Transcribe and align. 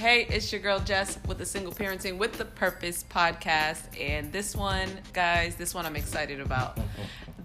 Hey, 0.00 0.26
it's 0.30 0.50
your 0.50 0.62
girl 0.62 0.80
Jess 0.80 1.18
with 1.28 1.36
the 1.36 1.44
Single 1.44 1.74
Parenting 1.74 2.16
with 2.16 2.38
the 2.38 2.46
Purpose 2.46 3.04
podcast. 3.10 3.82
And 4.00 4.32
this 4.32 4.56
one, 4.56 4.88
guys, 5.12 5.56
this 5.56 5.74
one 5.74 5.84
I'm 5.84 5.94
excited 5.94 6.40
about. 6.40 6.78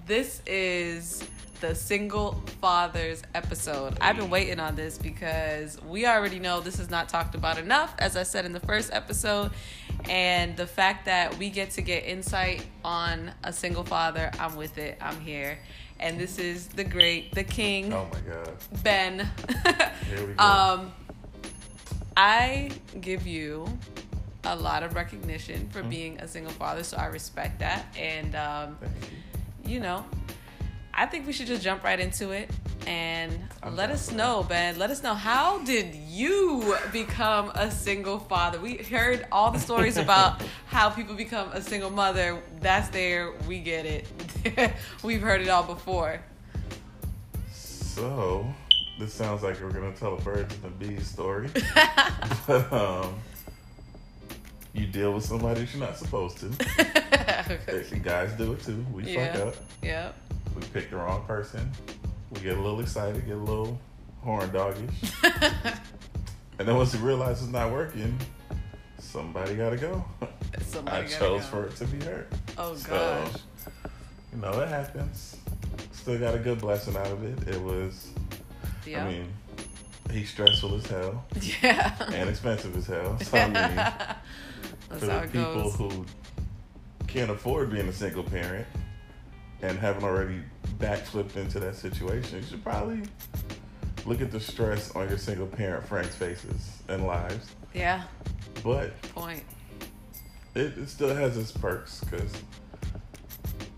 This 0.05 0.41
is 0.47 1.21
the 1.59 1.75
single 1.75 2.41
fathers 2.61 3.23
episode. 3.33 3.97
I've 3.99 4.15
been 4.15 4.29
waiting 4.29 4.61
on 4.61 4.77
this 4.77 4.97
because 4.97 5.81
we 5.81 6.07
already 6.07 6.39
know 6.39 6.61
this 6.61 6.79
is 6.79 6.89
not 6.89 7.09
talked 7.09 7.35
about 7.35 7.57
enough, 7.57 7.93
as 7.99 8.15
I 8.15 8.23
said 8.23 8.45
in 8.45 8.53
the 8.53 8.61
first 8.61 8.89
episode. 8.93 9.51
And 10.09 10.55
the 10.55 10.65
fact 10.65 11.07
that 11.07 11.37
we 11.37 11.49
get 11.49 11.71
to 11.71 11.81
get 11.81 12.05
insight 12.05 12.65
on 12.85 13.31
a 13.43 13.51
single 13.51 13.83
father, 13.83 14.31
I'm 14.39 14.55
with 14.55 14.77
it. 14.77 14.97
I'm 15.01 15.19
here. 15.19 15.59
And 15.99 16.17
this 16.17 16.39
is 16.39 16.67
the 16.67 16.85
great, 16.85 17.35
the 17.35 17.43
king, 17.43 17.91
Oh 17.91 18.07
my 18.13 18.19
god. 18.21 18.53
Ben. 18.81 19.29
Here 20.07 20.25
we 20.25 20.33
go. 20.35 20.43
um, 20.45 20.93
I 22.17 22.71
give 23.01 23.27
you 23.27 23.67
a 24.43 24.55
lot 24.55 24.83
of 24.83 24.95
recognition 24.95 25.67
for 25.69 25.83
being 25.83 26.19
a 26.19 26.27
single 26.27 26.53
father, 26.53 26.83
so 26.83 26.97
I 26.97 27.07
respect 27.07 27.59
that. 27.59 27.85
And 27.97 28.35
um, 28.35 28.77
you. 29.63 29.75
you 29.75 29.79
know, 29.79 30.05
I 30.93 31.05
think 31.05 31.27
we 31.27 31.33
should 31.33 31.47
just 31.47 31.61
jump 31.61 31.83
right 31.83 31.99
into 31.99 32.31
it 32.31 32.49
and 32.87 33.37
I'm 33.63 33.75
let 33.75 33.89
us 33.89 34.11
know, 34.11 34.43
Ben. 34.43 34.77
Let 34.77 34.91
us 34.91 35.01
know 35.03 35.13
how 35.13 35.59
did 35.59 35.95
you 35.95 36.77
become 36.91 37.49
a 37.55 37.71
single 37.71 38.19
father? 38.19 38.59
We 38.59 38.77
heard 38.77 39.25
all 39.31 39.51
the 39.51 39.59
stories 39.59 39.97
about 40.05 40.41
how 40.67 40.89
people 40.89 41.15
become 41.15 41.49
a 41.51 41.61
single 41.61 41.89
mother. 41.89 42.41
That's 42.61 42.89
there. 42.89 43.33
We 43.47 43.59
get 43.59 43.85
it. 43.85 44.07
We've 45.03 45.21
heard 45.21 45.41
it 45.41 45.49
all 45.49 45.63
before. 45.63 46.21
So, 47.51 48.45
this 48.99 49.13
sounds 49.13 49.43
like 49.43 49.59
we're 49.61 49.71
gonna 49.71 49.91
tell 49.93 50.15
a 50.17 50.21
birds 50.21 50.53
and 50.55 50.63
the 50.63 50.69
bees 50.85 51.07
story. 51.07 51.49
but 52.47 52.71
um, 52.71 53.15
you 54.73 54.85
deal 54.87 55.13
with 55.13 55.25
somebody 55.25 55.61
that 55.61 55.73
you're 55.73 55.85
not 55.85 55.97
supposed 55.97 56.37
to. 56.39 56.47
Guys 58.03 58.31
do 58.33 58.53
it 58.53 58.63
too. 58.63 58.85
We 58.93 59.03
Yeah. 59.03 59.33
fuck 59.33 59.47
up. 59.47 59.55
yeah. 59.81 60.11
We 60.55 60.61
pick 60.73 60.89
the 60.89 60.97
wrong 60.97 61.25
person. 61.25 61.69
We 62.31 62.39
get 62.41 62.57
a 62.57 62.61
little 62.61 62.79
excited, 62.79 63.25
get 63.25 63.35
a 63.35 63.39
little 63.39 63.79
horn 64.21 64.49
doggish, 64.51 64.89
and 66.59 66.67
then 66.67 66.75
once 66.75 66.93
we 66.95 66.99
realize 67.01 67.41
it's 67.43 67.51
not 67.51 67.71
working, 67.71 68.17
somebody 68.99 69.55
gotta 69.55 69.77
go. 69.77 70.03
Somebody 70.61 70.97
I 70.97 71.01
gotta 71.03 71.15
chose 71.19 71.41
go. 71.43 71.47
for 71.47 71.65
it 71.65 71.75
to 71.77 71.85
be 71.85 72.03
her. 72.05 72.25
Oh 72.57 72.75
So, 72.75 72.89
gosh. 72.89 73.33
you 74.33 74.41
know, 74.41 74.59
it 74.61 74.67
happens. 74.69 75.37
Still 75.91 76.17
got 76.19 76.35
a 76.35 76.39
good 76.39 76.59
blessing 76.59 76.95
out 76.95 77.07
of 77.07 77.23
it. 77.23 77.47
It 77.55 77.61
was, 77.61 78.09
Yeah. 78.85 79.05
I 79.05 79.11
mean, 79.11 79.33
he's 80.11 80.29
stressful 80.29 80.75
as 80.75 80.87
hell 80.87 81.25
yeah. 81.61 81.95
and 82.13 82.29
expensive 82.29 82.75
as 82.77 82.87
hell. 82.87 83.19
So, 83.19 83.37
I 83.37 83.45
mean, 83.45 83.53
That's 83.53 84.99
for 84.99 85.05
the 85.05 85.23
it 85.23 85.31
people 85.31 85.63
goes. 85.63 85.75
who 85.75 86.05
can't 87.07 87.31
afford 87.31 87.71
being 87.71 87.87
a 87.87 87.93
single 87.93 88.23
parent 88.23 88.67
and 89.61 89.77
haven't 89.79 90.03
already 90.03 90.41
backflipped 90.79 91.35
into 91.37 91.59
that 91.59 91.75
situation, 91.75 92.39
you 92.39 92.45
should 92.45 92.63
probably 92.63 93.01
look 94.05 94.21
at 94.21 94.31
the 94.31 94.39
stress 94.39 94.91
on 94.95 95.09
your 95.09 95.17
single 95.17 95.47
parent 95.47 95.87
friends' 95.87 96.15
faces 96.15 96.81
and 96.87 97.05
lives. 97.07 97.55
Yeah. 97.73 98.03
But 98.63 98.99
Point. 99.13 99.43
it, 100.53 100.77
it 100.77 100.89
still 100.89 101.13
has 101.15 101.37
its 101.37 101.51
perks 101.51 102.03
because 102.03 102.31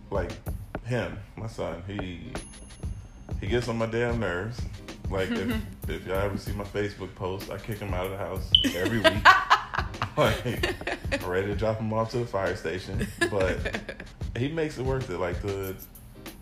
like 0.10 0.32
him 0.86 1.18
my 1.36 1.48
son 1.48 1.84
he 1.86 2.32
he 3.42 3.48
gets 3.48 3.68
on 3.68 3.78
my 3.78 3.86
damn 3.86 4.20
nerves 4.20 4.60
like 5.10 5.30
if, 5.32 5.62
if 5.90 6.06
y'all 6.08 6.18
ever 6.18 6.38
see 6.38 6.52
my 6.54 6.64
facebook 6.66 7.14
post 7.16 7.50
i 7.52 7.58
kick 7.58 7.80
him 7.80 7.94
out 7.94 8.06
of 8.06 8.12
the 8.12 8.18
house 8.18 8.50
every 8.76 9.00
week 9.00 9.24
like 10.18 10.76
I'm 11.24 11.30
ready 11.30 11.48
to 11.48 11.56
drop 11.56 11.80
him 11.80 11.94
off 11.94 12.12
to 12.12 12.18
the 12.20 12.26
fire 12.26 12.56
station 12.56 13.08
but 13.32 13.58
he 14.36 14.48
makes 14.50 14.78
it 14.78 14.84
worth 14.86 15.10
it 15.10 15.20
like 15.20 15.42
the 15.42 15.76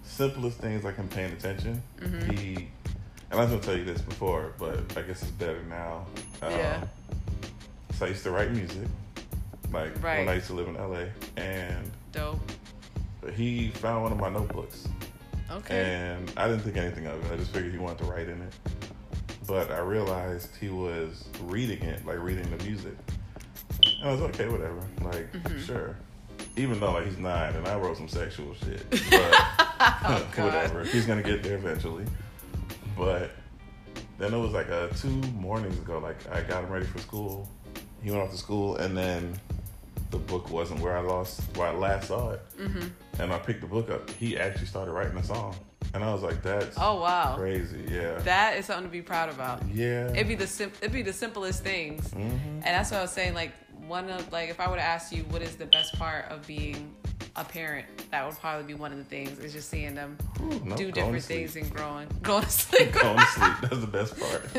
simplest 0.04 0.58
things 0.60 0.84
like 0.84 0.96
him 0.96 1.08
paying 1.08 1.32
attention 1.34 1.82
Mm-hmm. 2.00 2.32
he 2.32 2.68
and 3.32 3.40
i 3.40 3.44
was 3.44 3.50
gonna 3.50 3.62
tell 3.62 3.78
you 3.78 3.84
this 3.84 4.02
before 4.02 4.54
but 4.58 4.80
i 4.98 5.02
guess 5.02 5.22
it's 5.22 5.32
better 5.32 5.62
now 5.70 6.06
um, 6.42 6.52
Yeah. 6.52 6.84
so 7.94 8.06
i 8.06 8.10
used 8.10 8.24
to 8.24 8.32
write 8.32 8.52
music 8.52 8.88
like 9.74 10.02
Right. 10.04 10.20
when 10.20 10.30
i 10.30 10.36
used 10.36 10.48
to 10.48 10.54
live 10.54 10.68
in 10.68 10.76
la 10.76 11.00
and 11.38 11.92
Dope. 12.12 12.40
But 13.22 13.34
he 13.34 13.70
found 13.70 14.04
one 14.04 14.12
of 14.12 14.20
my 14.20 14.30
notebooks 14.30 14.88
Okay. 15.52 15.84
and 16.16 16.32
i 16.38 16.48
didn't 16.48 16.62
think 16.64 16.76
anything 16.78 17.06
of 17.08 17.24
it. 17.26 17.32
I 17.34 17.38
just 17.38 17.52
figured 17.54 17.72
he 17.72 17.78
wanted 17.80 18.00
to 18.00 18.06
write 18.06 18.28
in 18.30 18.42
it. 18.42 18.54
But 19.48 19.72
i 19.72 19.80
realized 19.80 20.56
he 20.60 20.70
was 20.70 21.26
reading 21.44 21.82
it 21.84 22.06
like 22.06 22.20
reading 22.20 22.50
the 22.56 22.64
music. 22.64 22.96
And 24.02 24.10
i 24.10 24.12
was 24.12 24.22
okay 24.22 24.48
whatever. 24.50 24.80
Like 25.02 25.32
Mm-hmm. 25.32 25.60
sure. 25.62 25.98
Even 26.58 26.80
though 26.80 26.94
like 26.94 27.06
he's 27.06 27.18
nine 27.18 27.54
and 27.56 27.68
i 27.68 27.78
wrote 27.78 27.98
some 27.98 28.08
sexual 28.08 28.54
shit 28.56 28.90
but 28.90 29.34
Oh, 30.08 30.28
whatever. 30.38 30.84
He's 30.84 31.06
gonna 31.06 31.24
get 31.24 31.44
there 31.44 31.56
eventually. 31.58 32.06
But 32.98 33.32
then 34.18 34.34
it 34.34 34.38
was 34.38 34.52
like 34.54 34.70
uh, 34.70 34.88
two 34.90 35.10
mornings 35.34 35.78
ago 35.78 36.00
like 36.00 36.18
i 36.32 36.42
got 36.42 36.64
him 36.64 36.70
ready 36.72 36.86
for 36.86 37.00
school. 37.00 37.50
He 38.02 38.10
went 38.12 38.24
off 38.24 38.32
to 38.32 38.38
school 38.38 38.78
and 38.78 38.96
then 38.98 39.38
the 40.16 40.24
book 40.32 40.50
wasn't 40.50 40.80
where 40.80 40.96
i 40.98 41.02
lost 41.02 41.42
where 41.58 41.68
i 41.68 41.72
last 41.74 42.08
saw 42.08 42.32
it 42.32 42.42
Mm-hmm. 42.60 42.88
and 43.22 43.34
i 43.34 43.38
picked 43.38 43.62
the 43.62 43.68
book 43.68 43.90
up 43.90 44.10
he 44.12 44.38
actually 44.38 44.66
started 44.68 44.92
writing 44.92 45.18
a 45.18 45.24
song 45.24 45.54
and 45.94 46.04
i 46.04 46.12
was 46.14 46.24
like 46.24 46.42
that's 46.42 46.78
Oh 46.80 47.02
wow. 47.02 47.36
crazy 47.36 47.84
yeah 47.92 48.18
That 48.20 48.58
is 48.58 48.66
something 48.66 48.86
to 48.86 48.92
be 48.92 49.02
proud 49.02 49.30
about. 49.30 49.58
yeah 49.74 50.10
It'd 50.12 50.28
be 50.28 50.36
the 50.36 50.48
sim- 50.48 50.72
it'd 50.82 50.94
be 50.94 51.02
the 51.02 51.14
simplest 51.14 51.64
things. 51.64 52.12
hmm 52.12 52.22
And 52.22 52.64
that's 52.64 52.92
what 52.92 53.00
I 53.00 53.02
was 53.04 53.12
saying. 53.12 53.34
Like 53.34 53.52
one 53.88 54.10
of 54.10 54.32
like 54.32 54.50
if 54.50 54.60
I 54.60 54.70
were 54.70 54.78
to 54.78 54.82
ask 54.96 55.12
you 55.16 55.24
what 55.34 55.42
is 55.42 55.56
the 55.58 55.66
best 55.68 55.94
part 56.00 56.26
of 56.32 56.46
being 56.48 56.96
a 57.38 57.44
parent, 57.44 57.86
that 58.12 58.26
would 58.26 58.38
probably 58.40 58.64
be 58.66 58.74
one 58.74 58.92
of 58.92 58.98
the 58.98 59.04
things. 59.04 59.40
Is 59.40 59.52
just 59.54 59.70
seeing 59.70 59.94
them 59.96 60.18
do 60.78 60.92
different 60.92 61.24
things 61.24 61.56
and 61.56 61.70
growing, 61.74 62.08
going 62.22 62.44
to 62.44 62.50
sleep. 62.50 62.92
going 63.02 63.18
to 63.18 63.26
sleep 63.26 63.54
that's 63.62 63.80
the 63.82 63.88
best 63.88 64.18
part 64.20 64.54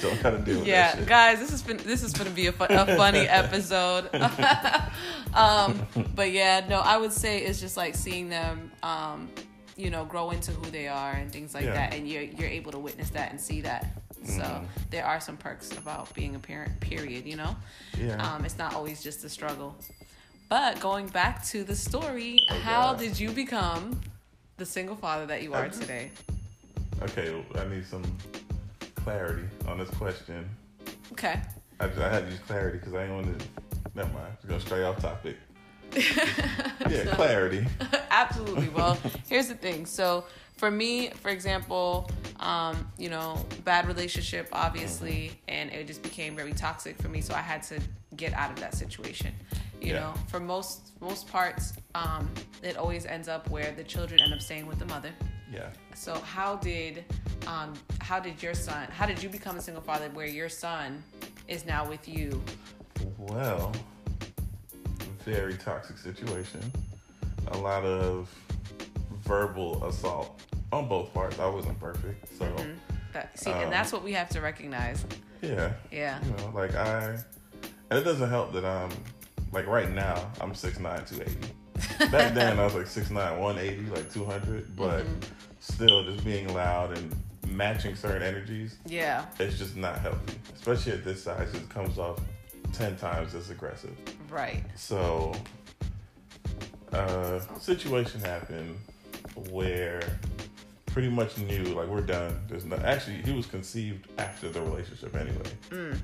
don't 0.00 0.22
gotta 0.22 0.38
deal 0.38 0.58
with 0.60 0.66
yeah, 0.68 0.92
that 0.92 0.98
shit 0.98 1.08
guys, 1.08 1.38
this 1.40 1.50
has 1.50 1.62
been 1.62 1.76
this 1.78 2.02
is 2.02 2.12
gonna 2.12 2.30
be 2.30 2.46
a, 2.48 2.52
fun, 2.52 2.70
a 2.70 2.86
funny 2.96 3.20
episode. 3.28 4.08
um, 5.34 5.86
but 6.14 6.30
yeah, 6.30 6.64
no, 6.68 6.80
I 6.80 6.96
would 6.96 7.12
say 7.12 7.38
it's 7.42 7.60
just 7.60 7.76
like 7.76 7.94
seeing 7.94 8.28
them, 8.28 8.70
um, 8.82 9.28
you 9.76 9.90
know, 9.90 10.04
grow 10.04 10.30
into 10.30 10.52
who 10.52 10.70
they 10.70 10.88
are 10.88 11.12
and 11.12 11.32
things 11.32 11.54
like 11.54 11.64
Yeah. 11.64 11.72
that, 11.74 11.94
and 11.94 12.08
you're 12.08 12.22
you're 12.22 12.48
able 12.48 12.72
to 12.72 12.78
witness 12.78 13.10
that 13.10 13.30
and 13.30 13.40
see 13.40 13.60
that. 13.62 13.86
So 14.24 14.42
Mhm. 14.42 14.66
there 14.90 15.06
are 15.06 15.18
some 15.20 15.36
perks 15.38 15.72
about 15.78 16.12
being 16.14 16.34
a 16.34 16.38
parent. 16.38 16.78
Period. 16.80 17.26
You 17.26 17.36
know, 17.36 17.56
yeah 17.98 18.16
um, 18.34 18.44
it's 18.44 18.58
not 18.58 18.74
always 18.74 19.02
just 19.02 19.24
a 19.24 19.28
struggle. 19.28 19.74
But 20.50 20.80
going 20.80 21.06
back 21.06 21.44
to 21.46 21.62
the 21.64 21.76
story, 21.76 22.40
Oh, 22.50 22.54
how 22.56 22.90
God. 22.92 22.98
did 22.98 23.18
you 23.18 23.30
become 23.30 23.98
the 24.56 24.66
single 24.66 24.96
father 24.96 25.24
that 25.26 25.42
you 25.42 25.54
are 25.54 25.68
today? 25.70 26.10
okay 27.02 27.42
i 27.54 27.64
need 27.68 27.86
some 27.86 28.02
clarity 28.94 29.44
on 29.66 29.78
this 29.78 29.88
question 29.88 30.46
Okay. 31.12 31.40
i, 31.80 31.84
I 31.86 31.88
had 31.88 32.26
to 32.26 32.30
use 32.30 32.40
clarity 32.40 32.76
because 32.76 32.92
i 32.92 33.04
ain't 33.04 33.14
want 33.14 33.40
to 33.40 33.46
never 33.94 34.12
mind 34.12 34.34
just 34.36 34.48
gonna 34.48 34.60
stray 34.60 34.82
off 34.82 35.00
topic 35.00 35.38
yeah 35.96 37.04
So- 37.04 37.10
clarity 37.14 37.64
Absolutely. 38.10 38.68
Well, 38.68 38.98
here's 39.28 39.48
the 39.48 39.54
thing. 39.54 39.86
So, 39.86 40.24
for 40.58 40.70
me, 40.70 41.08
for 41.08 41.30
example, 41.30 42.10
um, 42.38 42.86
you 42.98 43.08
know, 43.08 43.46
bad 43.64 43.86
relationship, 43.86 44.48
obviously, 44.52 45.32
and 45.48 45.70
it 45.70 45.86
just 45.86 46.02
became 46.02 46.36
very 46.36 46.52
toxic 46.52 47.00
for 47.00 47.08
me. 47.08 47.22
So 47.22 47.32
I 47.34 47.38
had 47.38 47.62
to 47.64 47.80
get 48.16 48.34
out 48.34 48.50
of 48.50 48.56
that 48.60 48.74
situation. 48.74 49.32
You 49.80 49.92
Yeah. 49.94 50.00
know, 50.00 50.14
for 50.28 50.40
most 50.40 50.92
most 51.00 51.26
parts, 51.28 51.72
um, 51.94 52.28
it 52.62 52.76
always 52.76 53.06
ends 53.06 53.28
up 53.28 53.48
where 53.48 53.72
the 53.72 53.84
children 53.84 54.20
end 54.20 54.32
up 54.34 54.40
staying 54.42 54.66
with 54.66 54.78
the 54.78 54.86
mother. 54.86 55.10
yeah 55.52 55.70
So 55.94 56.14
how 56.20 56.56
did 56.56 57.04
um, 57.46 57.72
how 58.00 58.20
did 58.20 58.42
your 58.42 58.54
son? 58.54 58.86
How 58.90 59.06
did 59.06 59.22
you 59.22 59.28
become 59.28 59.56
a 59.56 59.60
single 59.62 59.82
father 59.82 60.08
where 60.12 60.26
your 60.26 60.48
son 60.50 61.02
is 61.48 61.64
now 61.64 61.88
with 61.88 62.06
you? 62.08 62.42
Well, 63.18 63.72
very 65.24 65.54
toxic 65.56 65.98
situation. 65.98 66.60
A 67.48 67.58
lot 67.58 67.84
of 67.84 68.28
verbal 69.24 69.84
assault 69.86 70.42
on 70.72 70.88
both 70.88 71.12
parts. 71.14 71.38
I 71.38 71.46
wasn't 71.46 71.78
perfect, 71.80 72.28
so 72.38 72.44
Mhm. 72.44 72.76
That, 73.12 73.36
see, 73.38 73.50
Um, 73.50 73.62
and 73.62 73.72
that's 73.72 73.92
what 73.92 74.04
we 74.04 74.12
have 74.12 74.28
to 74.30 74.40
recognize. 74.40 75.04
yeah, 75.42 75.72
Yeah. 75.90 76.22
you 76.24 76.30
know, 76.36 76.50
like 76.54 76.74
I, 76.76 77.18
and 77.90 77.98
it 77.98 78.04
doesn't 78.04 78.30
help 78.30 78.52
that 78.52 78.64
I'm 78.64 78.90
like 79.52 79.66
right 79.66 79.90
now 79.90 80.30
I'm 80.40 80.52
6'9", 80.52 80.78
280. 81.08 82.10
Back 82.10 82.34
then 82.34 82.58
I 82.58 82.64
was 82.64 82.74
like 82.74 82.86
6'9", 82.86 83.38
180, 83.38 83.90
like 83.90 84.12
two 84.12 84.24
hundred, 84.24 84.74
but 84.76 85.04
Mhm. 85.04 85.22
still 85.60 86.04
just 86.04 86.24
being 86.24 86.52
loud 86.54 86.96
and 86.96 87.14
matching 87.48 87.94
certain 87.96 88.22
energies. 88.22 88.76
Yeah. 88.86 89.26
It's 89.38 89.58
just 89.58 89.76
not 89.76 89.98
healthy, 89.98 90.34
especially 90.54 90.92
at 90.92 91.04
this 91.04 91.22
size. 91.24 91.52
It 91.54 91.68
comes 91.68 91.98
off 91.98 92.20
ten 92.72 92.96
times 92.96 93.34
as 93.34 93.50
aggressive. 93.50 93.96
Right. 94.30 94.62
So, 94.76 95.32
uh, 96.92 97.40
situation 97.58 98.20
happened 98.20 98.76
where 99.50 100.00
pretty 100.86 101.08
much 101.08 101.38
knew 101.38 101.62
like 101.64 101.88
we're 101.88 102.00
done. 102.00 102.40
There's 102.48 102.64
no 102.64 102.76
actually 102.76 103.16
he 103.22 103.32
was 103.32 103.46
conceived 103.46 104.08
after 104.18 104.48
the 104.48 104.60
relationship 104.60 105.14
anyway. 105.16 105.50
Mm. 105.70 105.98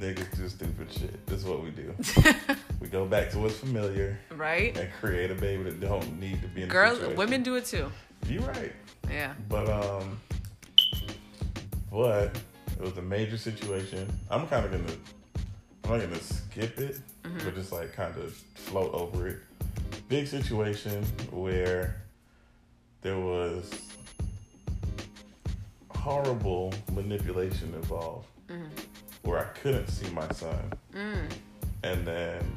Niggas 0.00 0.36
do 0.36 0.48
stupid 0.48 0.92
shit. 0.92 1.26
This 1.26 1.40
is 1.40 1.44
what 1.44 1.62
we 1.62 1.70
do. 1.70 1.94
we 2.80 2.88
go 2.88 3.04
back 3.04 3.30
to 3.30 3.38
what's 3.38 3.56
familiar 3.56 4.18
right? 4.30 4.76
and 4.76 4.90
create 5.00 5.30
a 5.30 5.34
baby 5.34 5.64
that 5.64 5.80
don't 5.80 6.20
need 6.20 6.40
to 6.42 6.48
be 6.48 6.62
in. 6.62 6.68
Girls, 6.68 7.00
women 7.16 7.42
do 7.42 7.56
it 7.56 7.64
too. 7.64 7.90
You're 8.26 8.42
right. 8.42 8.72
Yeah. 9.10 9.34
But 9.48 9.68
um, 9.68 10.20
but 11.90 12.38
it 12.78 12.82
was 12.82 12.96
a 12.96 13.02
major 13.02 13.36
situation. 13.36 14.08
I'm 14.30 14.46
kind 14.46 14.64
of 14.64 14.70
gonna, 14.72 14.98
I'm 15.84 15.90
not 15.90 16.00
gonna 16.00 16.22
skip 16.22 16.78
it, 16.78 17.00
but 17.22 17.54
just 17.54 17.72
like 17.72 17.92
kind 17.92 18.16
of 18.16 18.34
float 18.54 18.92
over 18.94 19.28
it. 19.28 19.38
Big 20.08 20.26
situation 20.26 21.04
where 21.30 22.02
there 23.02 23.18
was 23.18 23.70
horrible 25.90 26.72
manipulation 26.92 27.74
involved, 27.74 28.28
where 29.28 29.38
I 29.40 29.44
couldn't 29.60 29.88
see 29.88 30.08
my 30.10 30.26
son, 30.32 30.72
Mm. 30.94 31.30
and 31.84 32.06
then 32.06 32.54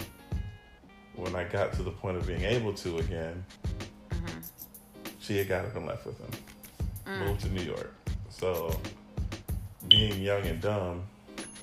when 1.15 1.35
I 1.35 1.43
got 1.43 1.73
to 1.73 1.83
the 1.83 1.91
point 1.91 2.15
of 2.17 2.25
being 2.25 2.43
able 2.43 2.73
to 2.73 2.97
again, 2.99 3.43
she 5.19 5.37
had 5.37 5.47
got 5.49 5.65
up 5.65 5.75
and 5.75 5.85
left 5.85 6.05
with 6.05 6.17
him 6.19 6.31
moved 7.27 7.41
to 7.41 7.49
New 7.49 7.61
York. 7.63 7.93
So, 8.29 8.79
being 9.89 10.21
young 10.21 10.43
and 10.45 10.61
dumb, 10.61 11.03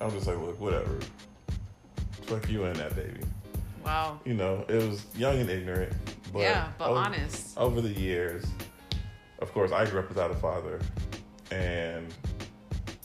I'm 0.01 0.11
just 0.11 0.27
like, 0.27 0.39
look, 0.39 0.61
whatever. 0.61 0.99
Fuck 2.27 2.49
you 2.51 2.65
and 2.65 2.77
that 2.77 2.95
baby. 2.95 3.21
Wow. 3.85 4.21
You 4.27 4.35
know, 4.35 4.65
it 4.69 4.75
was 4.87 5.07
young 5.17 5.39
and 5.39 5.49
ignorant. 5.49 5.93
But 6.33 6.41
yeah, 6.41 6.69
but 6.79 6.91
over, 6.91 6.99
honest. 7.01 7.57
Over 7.57 7.81
the 7.81 7.89
years, 7.89 8.45
of 9.39 9.51
course, 9.55 9.73
I 9.73 9.87
grew 9.87 10.01
up 10.01 10.09
without 10.11 10.31
a 10.31 10.35
father. 10.35 10.81
And 11.51 12.13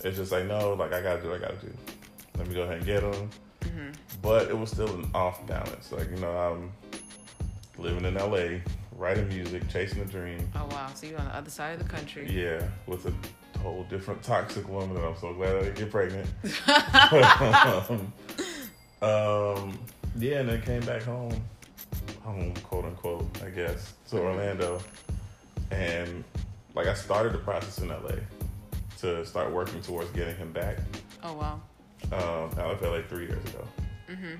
it's 0.04 0.18
just 0.18 0.34
like, 0.34 0.46
no, 0.46 0.74
like, 0.74 0.92
I 0.92 1.02
gotta 1.02 1.22
do 1.22 1.30
what 1.30 1.38
I 1.38 1.46
gotta 1.48 1.66
do. 1.66 1.74
Let 2.44 2.50
me 2.50 2.56
go 2.56 2.64
ahead 2.64 2.78
and 2.80 2.86
get 2.86 3.04
him. 3.04 3.30
Mm-hmm. 3.62 3.90
But 4.22 4.50
it 4.50 4.58
was 4.58 4.70
still 4.70 4.94
an 4.94 5.10
off 5.16 5.48
balance. 5.48 5.94
Like, 5.94 6.10
you 6.10 6.18
know, 6.18 6.30
I'm 6.30 6.74
living 7.78 8.04
in 8.04 8.16
LA, 8.16 8.60
writing 8.98 9.30
music, 9.30 9.70
chasing 9.70 10.02
a 10.02 10.06
dream. 10.06 10.46
Oh 10.54 10.68
wow. 10.70 10.90
So 10.94 11.08
you're 11.08 11.20
on 11.20 11.26
the 11.28 11.36
other 11.38 11.50
side 11.50 11.80
of 11.80 11.88
the 11.88 11.90
country. 11.90 12.30
Yeah, 12.30 12.68
with 12.86 13.06
a 13.06 13.60
whole 13.60 13.86
different 13.90 14.22
toxic 14.24 14.68
woman 14.68 14.94
that 14.94 15.06
I'm 15.06 15.16
so 15.16 15.34
glad 15.34 15.56
I 15.56 15.60
didn't 15.62 15.78
get 15.78 15.90
pregnant. 15.90 16.28
um, 16.68 18.14
um, 19.02 19.80
yeah, 20.18 20.42
and 20.42 20.50
then 20.50 20.62
came 20.64 20.82
back 20.82 21.04
home, 21.04 21.42
home, 22.24 22.54
quote 22.56 22.84
unquote, 22.84 23.26
I 23.42 23.52
guess, 23.52 23.94
to 24.10 24.20
Orlando. 24.20 24.82
And 25.72 26.26
like 26.76 26.88
I 26.88 26.94
started 26.94 27.32
the 27.32 27.38
process 27.38 27.78
in 27.78 27.88
LA 27.88 28.16
to 29.00 29.26
start 29.26 29.54
working 29.54 29.82
towards 29.82 30.10
getting 30.10 30.36
him 30.36 30.52
back. 30.52 30.80
Oh 31.24 31.36
wow. 31.36 31.62
Um, 32.12 32.50
I 32.58 32.68
left 32.68 32.82
LA 32.84 33.02
three 33.08 33.26
years 33.28 33.44
ago. 33.46 33.68
Mhm. 34.10 34.40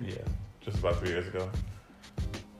Yeah, 0.00 0.14
just 0.60 0.78
about 0.78 0.98
three 0.98 1.10
years 1.10 1.26
ago. 1.28 1.50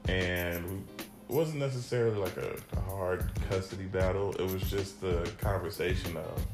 And 0.08 0.84
it 1.28 1.32
wasn't 1.32 1.58
necessarily 1.60 2.18
like 2.18 2.36
a, 2.36 2.56
a 2.76 2.80
hard 2.80 3.30
custody 3.48 3.84
battle. 3.84 4.32
It 4.34 4.50
was 4.50 4.62
just 4.70 5.00
the 5.00 5.30
conversation 5.40 6.16
of, 6.16 6.46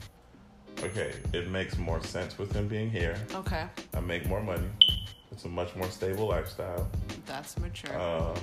okay, 0.84 1.14
it 1.32 1.48
makes 1.50 1.78
more 1.78 2.02
sense 2.02 2.38
with 2.38 2.52
him 2.52 2.68
being 2.68 2.90
here. 2.90 3.16
Okay. 3.34 3.64
I 3.94 4.00
make 4.00 4.26
more 4.28 4.42
money. 4.42 4.68
It's 5.32 5.44
a 5.44 5.48
much 5.48 5.74
more 5.74 5.88
stable 5.90 6.28
lifestyle. 6.28 6.88
That's 7.26 7.58
mature. 7.58 7.98
Um, 8.00 8.36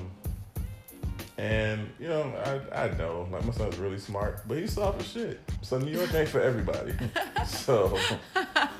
and 1.37 1.89
you 1.99 2.07
know, 2.07 2.31
I 2.73 2.83
I 2.85 2.97
know 2.97 3.27
like 3.31 3.43
my 3.45 3.51
son's 3.53 3.77
really 3.77 3.97
smart, 3.97 4.47
but 4.47 4.57
he's 4.57 4.73
soft 4.73 5.01
as 5.01 5.07
shit. 5.07 5.39
So 5.61 5.79
New 5.79 5.91
York 5.91 6.13
ain't 6.13 6.29
for 6.29 6.39
everybody. 6.41 6.93
so 7.47 7.97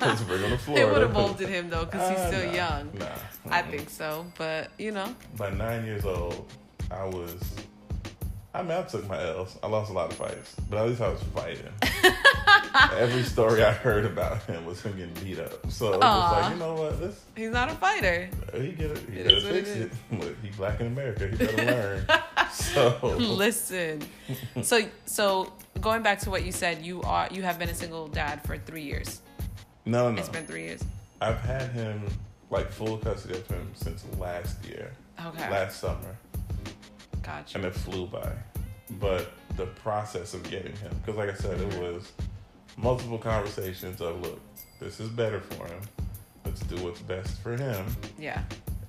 let's 0.06 0.22
bring 0.22 0.40
him 0.42 0.50
to 0.50 0.58
Florida. 0.58 0.86
it 0.86 0.92
would 0.92 1.02
have 1.02 1.12
molded 1.12 1.48
him 1.48 1.70
though, 1.70 1.84
because 1.84 2.10
he's 2.10 2.18
Ah, 2.18 2.26
still 2.28 2.46
nah, 2.46 2.52
young. 2.54 2.90
Nah, 2.98 3.06
I 3.50 3.62
Mm-mm. 3.62 3.70
think 3.70 3.90
so, 3.90 4.26
but 4.38 4.70
you 4.78 4.90
know. 4.92 5.14
By 5.36 5.50
nine 5.50 5.84
years 5.84 6.04
old, 6.04 6.50
I 6.90 7.04
was. 7.04 7.34
I 8.56 8.62
mean, 8.62 8.70
I 8.70 8.82
took 8.82 9.08
my 9.08 9.20
L's. 9.20 9.58
I 9.64 9.66
lost 9.66 9.90
a 9.90 9.94
lot 9.94 10.12
of 10.12 10.16
fights, 10.16 10.54
but 10.70 10.78
at 10.78 10.86
least 10.88 11.00
I 11.00 11.08
was 11.08 11.20
fighting. 11.34 11.66
Every 12.96 13.22
story 13.24 13.64
I 13.64 13.72
heard 13.72 14.04
about 14.04 14.42
him 14.44 14.64
was 14.64 14.80
him 14.80 14.96
getting 14.96 15.14
beat 15.24 15.40
up. 15.40 15.70
So 15.70 15.92
it 15.94 15.98
was 16.00 16.32
like, 16.32 16.52
you 16.52 16.58
know 16.60 16.74
what? 16.74 17.00
This 17.00 17.20
He's 17.36 17.50
not 17.50 17.70
a 17.70 17.74
fighter. 17.74 18.28
he 18.54 18.68
get 18.72 18.92
it. 18.92 18.98
He 19.10 19.18
It 19.18 19.24
better 19.26 19.34
what 19.46 19.54
it 19.56 19.64
fix 19.66 19.70
it. 19.70 19.92
Look, 20.12 20.36
he 20.42 20.50
black 20.50 20.80
in 20.80 20.86
America. 20.88 21.26
He 21.28 21.36
better 21.36 21.56
learn. 21.66 22.06
so 22.52 23.16
Listen. 23.18 24.02
So 24.62 24.82
so 25.06 25.52
going 25.80 26.02
back 26.02 26.20
to 26.20 26.30
what 26.30 26.44
you 26.44 26.52
said, 26.52 26.80
you 26.84 27.02
are 27.02 27.28
you 27.32 27.42
have 27.42 27.58
been 27.58 27.68
a 27.70 27.74
single 27.74 28.06
dad 28.08 28.42
for 28.44 28.56
three 28.58 28.82
years. 28.82 29.20
No, 29.84 30.10
no. 30.10 30.18
It's 30.20 30.28
been 30.28 30.46
three 30.46 30.62
years. 30.64 30.82
I've 31.20 31.38
had 31.40 31.70
him 31.70 32.02
like 32.50 32.70
full 32.70 32.98
custody 32.98 33.34
of 33.38 33.46
him 33.48 33.70
since 33.74 34.04
last 34.18 34.64
year, 34.66 34.92
Okay. 35.26 35.50
last 35.50 35.80
summer, 35.80 36.16
Gotcha. 37.22 37.56
and 37.58 37.66
it 37.66 37.74
flew 37.74 38.06
by. 38.06 38.32
But 39.00 39.32
the 39.56 39.66
process 39.66 40.34
of 40.34 40.42
getting 40.44 40.76
him, 40.76 40.92
because 41.04 41.16
like 41.18 41.30
I 41.30 41.34
said, 41.34 41.60
it 41.60 41.80
was 41.80 42.12
multiple 42.76 43.18
conversations 43.18 44.00
of 44.00 44.20
look, 44.22 44.40
this 44.80 45.00
is 45.00 45.08
better 45.08 45.40
for 45.40 45.66
him. 45.66 45.80
Let's 46.44 46.60
do 46.60 46.76
what's 46.84 47.00
best 47.00 47.40
for 47.40 47.56
him. 47.56 47.86
Yeah. 48.18 48.42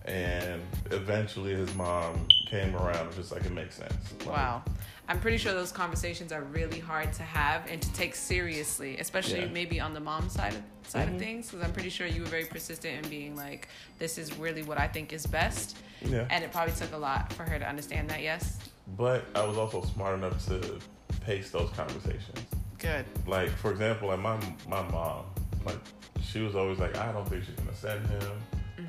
And 0.06 0.62
eventually, 0.92 1.56
his 1.56 1.74
mom 1.76 2.28
came 2.48 2.76
around 2.76 3.08
and 3.08 3.16
just 3.16 3.32
like 3.32 3.44
it 3.46 3.52
makes 3.52 3.76
sense. 3.76 3.94
Like, 4.20 4.30
Wow. 4.36 4.64
I'm 5.08 5.20
pretty 5.20 5.38
sure 5.38 5.54
those 5.54 5.72
conversations 5.72 6.32
are 6.32 6.42
really 6.42 6.80
hard 6.80 7.14
to 7.14 7.24
have 7.24 7.70
and 7.70 7.82
to 7.82 7.94
take 7.94 8.16
seriously, 8.16 8.98
especially 8.98 9.42
Yeah. 9.42 9.48
maybe 9.48 9.80
on 9.80 9.94
the 9.94 10.00
mom 10.00 10.30
side 10.30 10.54
of, 10.56 10.62
side 10.88 11.08
Mhm. 11.10 11.14
of 11.16 11.20
things. 11.20 11.52
Because 11.52 11.64
I'm 11.66 11.74
pretty 11.74 11.90
sure 11.90 12.08
you 12.08 12.22
were 12.22 12.28
very 12.30 12.46
persistent 12.46 13.04
in 13.06 13.10
being 13.10 13.36
like, 13.36 13.68
"This 14.00 14.18
is 14.18 14.34
really 14.38 14.64
what 14.64 14.80
I 14.80 14.88
think 14.88 15.14
is 15.14 15.26
best," 15.28 15.78
Yeah. 16.02 16.26
and 16.32 16.44
it 16.44 16.52
probably 16.52 16.74
took 16.74 16.92
a 16.94 16.98
lot 16.98 17.32
for 17.34 17.44
her 17.44 17.60
to 17.60 17.68
understand 17.68 18.10
that. 18.10 18.22
Yes. 18.22 18.58
But 18.98 19.26
I 19.36 19.44
was 19.46 19.58
also 19.58 19.84
smart 19.94 20.16
enough 20.16 20.44
to 20.48 20.80
pace 21.22 21.50
those 21.52 21.70
conversations. 21.72 22.40
Good. 22.78 23.06
like 23.26 23.50
for 23.50 23.72
example 23.72 24.10
like 24.10 24.20
my 24.20 24.38
my 24.68 24.82
mom 24.92 25.26
like 25.66 25.78
she 26.22 26.42
was 26.42 26.56
always 26.56 26.78
like 26.78 26.96
i 26.98 27.12
don't 27.12 27.28
think 27.28 27.44
she's 27.44 27.56
gonna 27.56 27.74
send 27.74 28.06
him 28.08 28.32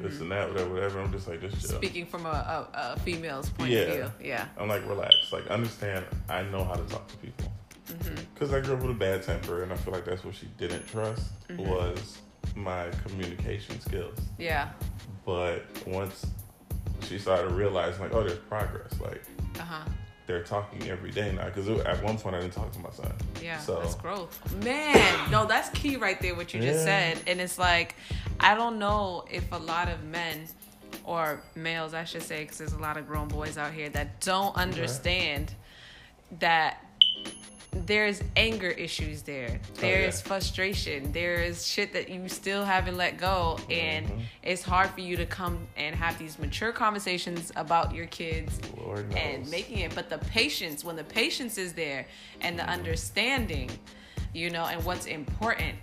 this 0.01 0.21
and 0.21 0.31
that 0.31 0.49
whatever 0.49 0.73
whatever 0.73 1.01
i'm 1.01 1.11
just 1.13 1.27
like 1.29 1.41
just 1.41 1.61
chill 1.61 1.77
Speaking 1.79 2.07
from 2.07 2.27
a, 2.27 2.29
a, 2.29 2.69
a 2.95 2.99
female's 3.01 3.49
point 3.51 3.71
Yeah. 3.71 3.79
of 3.81 4.13
view. 4.19 4.29
Yeah. 4.29 4.47
i'm 4.59 4.69
like 4.69 4.87
relax 4.89 5.15
like 5.33 5.47
understand 5.49 6.05
i 6.29 6.43
know 6.43 6.65
how 6.65 6.75
to 6.75 6.85
talk 6.85 7.07
to 7.09 7.17
people 7.19 7.53
Mm-hmm. 7.87 8.17
because 8.35 8.53
i 8.53 8.59
grew 8.59 8.75
up 8.75 8.81
with 8.83 8.91
a 8.91 8.95
bad 8.95 9.23
temper 9.23 9.63
and 9.63 9.73
i 9.73 9.77
feel 9.77 9.95
like 9.95 10.05
that's 10.05 10.25
what 10.25 10.35
she 10.35 10.47
didn't 10.59 10.85
trust 10.89 11.31
Mhm. 11.49 11.59
was 11.69 12.19
my 12.57 12.89
communication 13.07 13.81
skills 13.81 14.19
Yeah. 14.39 14.71
but 15.25 15.63
once 15.87 16.27
she 17.03 17.17
started 17.19 17.53
realizing 17.53 18.01
like 18.03 18.13
oh 18.13 18.25
there's 18.25 18.39
progress 18.41 18.93
like 19.01 19.23
Uh 19.59 19.63
huh. 19.63 19.85
They're 20.27 20.43
talking 20.43 20.89
every 20.89 21.11
day 21.11 21.33
now 21.33 21.45
because 21.47 21.69
at 21.69 22.03
one 22.03 22.19
point 22.19 22.35
i 22.35 22.41
didn't 22.41 22.53
talk 22.55 22.71
to 22.73 22.79
my 22.81 22.91
son 22.91 23.13
Yeah, 23.43 23.59
So- 23.59 23.81
that's 23.81 23.95
growth. 23.95 24.55
Man, 24.63 25.31
no, 25.31 25.47
that's 25.47 25.69
key 25.71 25.97
right 25.97 26.21
there, 26.21 26.35
what 26.35 26.53
you 26.53 26.61
just 26.61 26.85
said. 26.85 27.19
And 27.27 27.41
it's 27.41 27.59
like, 27.59 27.95
I 28.41 28.55
don't 28.55 28.79
know 28.79 29.25
if 29.31 29.51
a 29.53 29.57
lot 29.59 29.89
of 29.89 30.03
men 30.05 30.47
or 31.05 31.41
males, 31.55 31.95
I 31.95 32.05
should 32.05 32.23
say, 32.23 32.43
because 32.43 32.59
there's 32.59 32.73
a 32.73 32.79
lot 32.79 32.97
of 32.97 33.07
grown 33.07 33.29
boys 33.29 33.57
out 33.59 33.73
here 33.73 33.89
that 33.91 34.21
don't 34.21 34.55
understand 34.57 35.55
that 36.41 36.85
there's 37.85 38.23
anger 38.37 38.69
issues 38.71 39.23
there. 39.23 39.61
There's 39.75 40.15
Oh, 40.15 40.19
yeah. 40.19 40.29
frustration. 40.29 41.13
There's 41.13 41.67
shit 41.67 41.93
that 41.93 42.09
you 42.09 42.29
still 42.29 42.65
haven't 42.65 42.97
let 42.97 43.19
go. 43.19 43.59
And 43.69 44.07
Mhm. 44.09 44.23
it's 44.43 44.63
hard 44.63 44.91
for 44.91 45.01
you 45.01 45.17
to 45.17 45.27
come 45.27 45.67
and 45.77 45.95
have 45.95 46.19
these 46.19 46.39
mature 46.39 46.73
conversations 46.73 47.53
about 47.57 47.95
your 47.95 48.07
kids 48.07 48.59
and 49.17 49.49
making 49.51 49.79
it 49.81 49.95
but 49.95 50.09
the 50.09 50.19
patience 50.19 50.83
when 50.85 50.97
the 50.97 51.05
patience 51.05 51.59
is 51.59 51.73
there 51.75 52.07
and 52.41 52.59
the 52.59 52.65
understanding 52.67 53.69
you 54.33 54.49
know 54.49 54.65
and 54.65 54.83
what's 54.85 55.07
important 55.07 55.75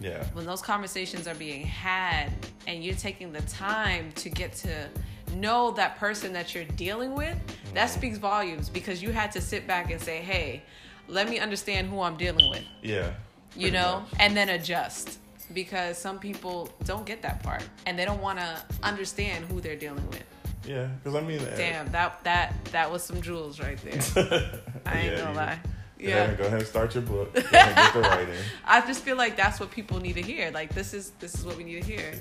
yeah 0.00 0.24
when 0.32 0.46
those 0.46 0.62
conversations 0.62 1.26
are 1.28 1.34
being 1.34 1.62
had 1.66 2.30
and 2.66 2.82
you're 2.84 2.94
taking 2.94 3.32
the 3.32 3.42
time 3.42 4.10
to 4.12 4.30
get 4.30 4.52
to 4.52 4.88
know 5.34 5.72
that 5.72 5.96
person 5.96 6.32
that 6.32 6.54
you're 6.54 6.64
dealing 6.76 7.14
with 7.14 7.36
that 7.74 7.90
speaks 7.90 8.16
volumes 8.18 8.68
because 8.70 9.02
you 9.02 9.10
had 9.10 9.30
to 9.32 9.40
sit 9.40 9.66
back 9.66 9.90
and 9.90 10.00
say 10.00 10.18
hey 10.22 10.62
let 11.08 11.28
me 11.28 11.38
understand 11.38 11.88
who 11.88 12.00
i'm 12.00 12.16
dealing 12.16 12.48
with 12.50 12.62
yeah 12.82 13.10
you 13.56 13.70
know 13.70 14.00
much. 14.00 14.20
and 14.20 14.36
then 14.36 14.48
adjust 14.48 15.18
because 15.52 15.98
some 15.98 16.18
people 16.18 16.68
don't 16.84 17.04
get 17.06 17.22
that 17.22 17.42
part 17.42 17.62
and 17.86 17.98
they 17.98 18.04
don't 18.04 18.20
want 18.20 18.38
to 18.38 18.62
understand 18.82 19.44
who 19.46 19.60
they're 19.60 19.76
dealing 19.76 20.06
with 20.08 20.24
yeah 20.66 20.86
because 21.02 21.14
i 21.14 21.20
mean 21.20 21.40
damn 21.56 21.86
that 21.92 22.22
that 22.24 22.54
that 22.72 22.90
was 22.90 23.02
some 23.02 23.20
jewels 23.20 23.60
right 23.60 23.78
there 23.84 23.94
I 24.86 24.98
ain't 24.98 25.12
Yeah, 25.12 25.18
gonna 25.18 25.34
lie. 25.36 25.58
Go 25.98 26.08
Yeah. 26.10 26.34
go 26.34 26.44
ahead 26.44 26.58
and 26.60 26.66
start 26.68 26.94
your 26.94 27.02
book. 27.04 27.32
Go 27.34 27.40
ahead 27.40 27.68
and 27.68 27.76
get 27.76 27.92
the 27.94 28.00
writing. 28.00 28.34
I 28.66 28.80
just 28.86 29.02
feel 29.02 29.16
like 29.16 29.36
that's 29.36 29.58
what 29.60 29.70
people 29.70 29.98
need 30.00 30.14
to 30.16 30.22
hear. 30.22 30.50
Like 30.50 30.74
this 30.74 30.92
is 30.92 31.12
this 31.20 31.34
is 31.34 31.44
what 31.46 31.56
we 31.56 31.64
need 31.64 31.80
to 31.82 31.86
hear. 31.92 32.12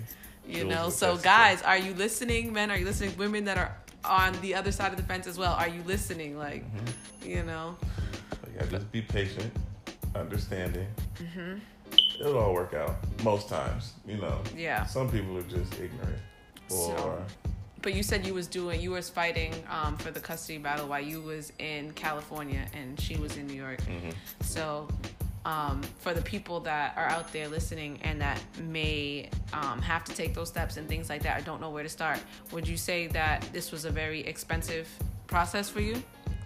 You 0.48 0.60
Jules 0.60 0.70
know. 0.74 0.90
So 0.90 1.18
guys, 1.18 1.62
are 1.64 1.78
you 1.78 1.94
listening? 1.96 2.54
Men, 2.54 2.72
are 2.72 2.78
you 2.78 2.86
listening? 2.86 3.18
Women 3.18 3.44
that 3.46 3.58
are 3.58 3.76
on 4.06 4.32
the 4.42 4.56
other 4.56 4.72
side 4.72 4.92
of 4.94 4.98
the 4.98 5.04
fence 5.04 5.28
as 5.28 5.38
well, 5.38 5.54
are 5.54 5.68
you 5.68 5.82
listening? 5.86 6.38
Like, 6.38 6.64
Mm-hmm. 6.64 7.30
you 7.30 7.44
know. 7.44 7.76
Gotta 8.54 8.68
just 8.72 8.92
be 8.92 9.02
patient, 9.02 9.52
understanding. 10.16 10.88
Mm-hmm. 11.18 11.58
it'll 12.20 12.38
all 12.38 12.54
work 12.54 12.74
out 12.74 12.96
most 13.24 13.50
times. 13.50 13.94
You 14.08 14.18
know. 14.18 14.40
Yeah. 14.56 14.86
Some 14.86 15.10
people 15.10 15.38
are 15.38 15.42
just 15.44 15.74
ignorant, 15.74 16.20
or 16.70 16.70
So- 16.70 17.26
But 17.82 17.94
you 17.96 18.04
said 18.04 18.26
you 18.26 18.34
was 18.34 18.48
doing, 18.48 18.80
you 18.80 18.92
was 18.92 19.10
fighting 19.10 19.54
um, 19.70 19.98
for 19.98 20.10
the 20.12 20.20
custody 20.20 20.58
battle 20.58 20.88
while 20.88 21.02
you 21.04 21.22
was 21.22 21.52
in 21.60 21.92
California 21.94 22.66
and 22.74 22.98
she 23.00 23.18
was 23.18 23.36
in 23.36 23.46
New 23.48 23.62
York. 23.62 23.82
Mhm. 23.82 24.14
So, 24.42 24.88
um, 25.46 25.82
for 26.00 26.14
the 26.14 26.22
people 26.22 26.62
that 26.62 26.96
are 26.96 27.08
out 27.10 27.34
there 27.34 27.50
listening 27.50 28.00
and 28.04 28.22
that 28.22 28.40
may 28.62 29.30
um, 29.52 29.82
have 29.82 30.06
to 30.06 30.14
take 30.16 30.34
those 30.34 30.48
steps 30.48 30.78
and 30.78 30.88
things 30.88 31.10
like 31.10 31.24
that, 31.24 31.36
I 31.36 31.42
don't 31.42 31.60
know 31.60 31.72
where 31.72 31.84
to 31.84 31.90
start, 31.90 32.20
would 32.54 32.66
you 32.66 32.78
say 32.78 33.08
that 33.08 33.42
this 33.52 33.72
was 33.74 33.84
a 33.84 33.90
very 33.92 34.22
expensive 34.22 34.88
process 35.28 35.68
for 35.70 35.82
you? 35.82 36.02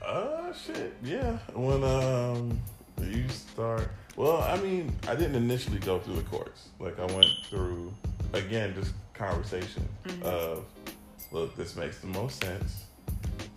Uh, 0.06 0.54
shit, 0.54 0.96
yeah. 1.04 1.38
When 1.54 1.84
um 1.84 2.60
you 3.01 3.27
start, 3.30 3.89
well, 4.16 4.42
I 4.42 4.58
mean, 4.58 4.94
I 5.08 5.16
didn't 5.16 5.36
initially 5.36 5.80
go 5.80 6.00
through 6.00 6.16
the 6.16 6.24
courts. 6.24 6.70
Like 6.80 7.00
I 7.00 7.06
went 7.06 7.30
through 7.50 7.94
again 8.34 8.74
just 8.74 8.94
conversation 9.13 9.88
of, 10.22 10.66
look, 11.32 11.56
this 11.56 11.75
makes 11.75 12.00
the 12.00 12.08
most 12.08 12.44
sense. 12.44 12.86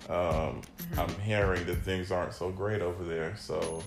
Um, 0.08 0.62
I'm 0.98 1.14
hearing 1.20 1.64
that 1.66 1.76
things 1.76 2.10
aren't 2.10 2.34
so 2.34 2.50
great 2.50 2.82
over 2.82 3.04
there, 3.04 3.36
so 3.36 3.82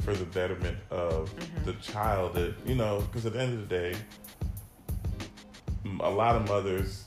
for 0.00 0.14
the 0.14 0.24
betterment 0.24 0.78
of 0.90 1.30
the 1.64 1.74
child, 1.74 2.34
that 2.34 2.54
you 2.64 2.74
know, 2.74 3.00
because 3.02 3.26
at 3.26 3.34
the 3.34 3.40
end 3.40 3.54
of 3.54 3.68
the 3.68 3.74
day, 3.74 3.96
a 6.00 6.10
lot 6.10 6.36
of 6.36 6.48
mothers 6.48 7.04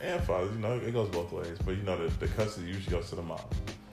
and 0.00 0.22
fathers, 0.22 0.52
you 0.52 0.60
know, 0.60 0.74
it 0.74 0.92
goes 0.92 1.08
both 1.08 1.32
ways. 1.32 1.58
But 1.64 1.76
you 1.76 1.82
know, 1.82 1.96
the, 1.96 2.26
the 2.26 2.28
custody 2.28 2.68
usually 2.68 2.94
goes 2.96 3.08
to 3.10 3.16
the 3.16 3.22
mom. 3.22 3.40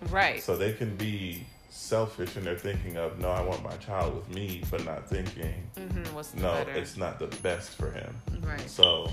Right. 0.09 0.41
So 0.41 0.55
they 0.55 0.73
can 0.73 0.95
be 0.95 1.45
selfish 1.69 2.35
and 2.35 2.45
they're 2.45 2.57
thinking 2.57 2.97
of, 2.97 3.19
no, 3.19 3.29
I 3.29 3.41
want 3.41 3.63
my 3.63 3.75
child 3.77 4.15
with 4.15 4.29
me, 4.33 4.61
but 4.69 4.83
not 4.85 5.07
thinking, 5.09 5.53
hmm 5.77 6.03
What's 6.15 6.31
the 6.31 6.41
no, 6.41 6.65
it's 6.75 6.97
not 6.97 7.19
the 7.19 7.27
best 7.41 7.71
for 7.71 7.91
him. 7.91 8.15
right. 8.41 8.69
So 8.69 9.09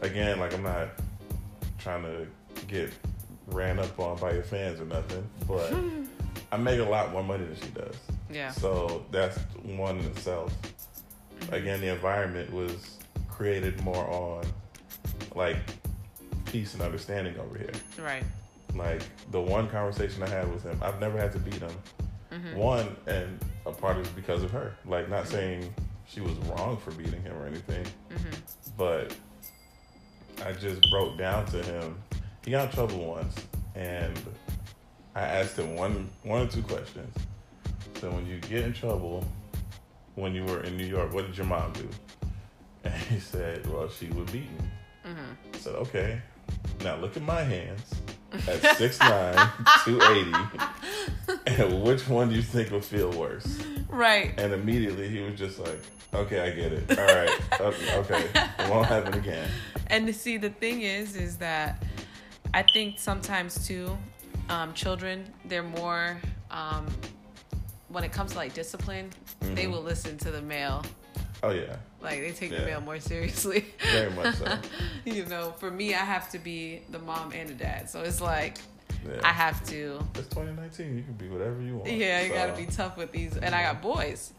again, 0.00 0.38
like 0.38 0.54
I'm 0.54 0.62
not 0.62 0.88
trying 1.78 2.02
to 2.02 2.26
get 2.68 2.90
ran 3.48 3.78
up 3.78 3.98
on 3.98 4.18
by 4.18 4.32
your 4.32 4.42
fans 4.42 4.80
or 4.80 4.84
nothing, 4.86 5.28
but 5.46 5.72
I 6.52 6.56
make 6.56 6.80
a 6.80 6.84
lot 6.84 7.12
more 7.12 7.22
money 7.22 7.44
than 7.44 7.56
she 7.56 7.68
does. 7.70 7.96
Yeah. 8.30 8.50
So 8.50 9.04
that's 9.10 9.38
one 9.62 9.98
in 9.98 10.04
itself. 10.06 10.52
Again, 11.50 11.80
the 11.80 11.88
environment 11.92 12.52
was 12.52 12.98
created 13.28 13.80
more 13.82 14.06
on 14.08 14.44
like 15.34 15.56
peace 16.46 16.74
and 16.74 16.82
understanding 16.82 17.38
over 17.38 17.58
here. 17.58 17.72
Right. 18.02 18.24
Like 18.76 19.02
the 19.30 19.40
one 19.40 19.68
conversation 19.68 20.22
I 20.22 20.28
had 20.28 20.52
with 20.52 20.62
him, 20.62 20.78
I've 20.82 21.00
never 21.00 21.18
had 21.18 21.32
to 21.32 21.38
beat 21.38 21.54
him. 21.54 21.72
Mm-hmm. 22.32 22.56
One, 22.56 22.96
and 23.06 23.38
a 23.64 23.72
part 23.72 23.98
is 23.98 24.08
because 24.08 24.42
of 24.42 24.50
her. 24.50 24.74
Like, 24.84 25.08
not 25.08 25.26
saying 25.26 25.72
she 26.06 26.20
was 26.20 26.34
wrong 26.48 26.76
for 26.76 26.90
beating 26.92 27.22
him 27.22 27.36
or 27.36 27.46
anything, 27.46 27.86
mm-hmm. 28.10 28.34
but 28.76 29.16
I 30.44 30.52
just 30.52 30.86
broke 30.90 31.16
down 31.16 31.46
to 31.46 31.62
him. 31.62 31.96
He 32.44 32.50
got 32.50 32.66
in 32.66 32.74
trouble 32.74 33.04
once, 33.06 33.34
and 33.74 34.18
I 35.14 35.22
asked 35.22 35.58
him 35.58 35.76
one, 35.76 36.10
one 36.24 36.42
or 36.42 36.46
two 36.46 36.62
questions. 36.62 37.16
So 38.00 38.10
when 38.10 38.26
you 38.26 38.38
get 38.40 38.64
in 38.64 38.72
trouble, 38.72 39.24
when 40.14 40.34
you 40.34 40.44
were 40.44 40.60
in 40.60 40.76
New 40.76 40.86
York, 40.86 41.12
what 41.14 41.26
did 41.26 41.36
your 41.36 41.46
mom 41.46 41.72
do? 41.72 41.88
And 42.84 42.94
he 42.94 43.18
said, 43.18 43.66
well, 43.66 43.88
she 43.88 44.08
would 44.08 44.30
beat 44.30 44.50
me. 44.50 44.68
Mm-hmm. 45.06 45.54
I 45.54 45.58
said, 45.58 45.74
okay. 45.76 46.20
Now 46.84 46.96
look 46.96 47.16
at 47.16 47.22
my 47.22 47.42
hands 47.42 47.94
at 48.48 48.60
6'9", 48.78 49.84
280, 49.84 51.60
and 51.62 51.82
which 51.82 52.08
one 52.08 52.28
do 52.28 52.34
you 52.36 52.42
think 52.42 52.70
will 52.70 52.80
feel 52.80 53.10
worse? 53.12 53.58
Right. 53.88 54.34
And 54.38 54.52
immediately 54.52 55.08
he 55.08 55.20
was 55.20 55.38
just 55.38 55.58
like, 55.58 55.80
okay, 56.14 56.40
I 56.40 56.50
get 56.50 56.72
it. 56.72 56.98
All 56.98 57.04
right, 57.04 57.60
okay, 57.60 57.94
okay. 57.98 58.28
it 58.58 58.70
won't 58.70 58.86
happen 58.86 59.14
again. 59.14 59.48
And 59.88 60.06
to 60.06 60.12
see, 60.12 60.36
the 60.36 60.50
thing 60.50 60.82
is, 60.82 61.16
is 61.16 61.36
that 61.38 61.82
I 62.54 62.62
think 62.62 62.98
sometimes 62.98 63.66
too, 63.66 63.96
um, 64.48 64.72
children 64.74 65.32
they're 65.44 65.62
more 65.62 66.20
um, 66.50 66.86
when 67.88 68.04
it 68.04 68.12
comes 68.12 68.32
to 68.32 68.36
like 68.38 68.54
discipline, 68.54 69.10
they 69.40 69.64
Mhm. 69.66 69.70
will 69.72 69.82
listen 69.82 70.16
to 70.18 70.30
the 70.30 70.42
male. 70.42 70.84
Oh 71.42 71.50
yeah, 71.50 71.76
Like 72.00 72.20
they 72.20 72.32
take 72.32 72.50
the 72.50 72.56
Yeah. 72.56 72.64
male 72.64 72.80
more 72.80 72.98
seriously. 73.00 73.66
very 73.92 74.10
much 74.10 74.36
so. 74.36 74.58
you 75.04 75.24
know, 75.26 75.52
for 75.58 75.70
me, 75.70 75.94
I 75.94 75.98
have 75.98 76.30
to 76.30 76.38
be 76.38 76.82
the 76.90 76.98
mom 76.98 77.32
and 77.32 77.48
the 77.48 77.54
dad, 77.54 77.90
so 77.90 78.02
it's 78.02 78.20
like 78.20 78.58
Yeah. 79.06 79.20
I 79.22 79.32
have 79.32 79.64
to. 79.66 80.00
It's 80.14 80.28
2019. 80.28 80.96
You 80.96 81.02
can 81.04 81.12
be 81.14 81.28
whatever 81.28 81.60
you 81.62 81.76
want. 81.76 81.90
Yeah, 81.90 82.22
you 82.22 82.28
so 82.30 82.34
gotta 82.34 82.52
be 82.56 82.66
tough 82.66 82.96
with 82.96 83.12
these, 83.12 83.36
and 83.36 83.54
I 83.54 83.62
got 83.62 83.82
boys, 83.82 84.32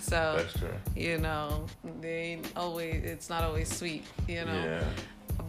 so 0.00 0.36
That's 0.38 0.58
true. 0.58 0.68
you 0.96 1.18
know 1.18 1.66
they 2.00 2.40
always. 2.56 3.04
It's 3.04 3.28
not 3.28 3.42
always 3.44 3.68
sweet, 3.74 4.04
you 4.28 4.44
know. 4.44 4.54
Yeah. 4.64 4.84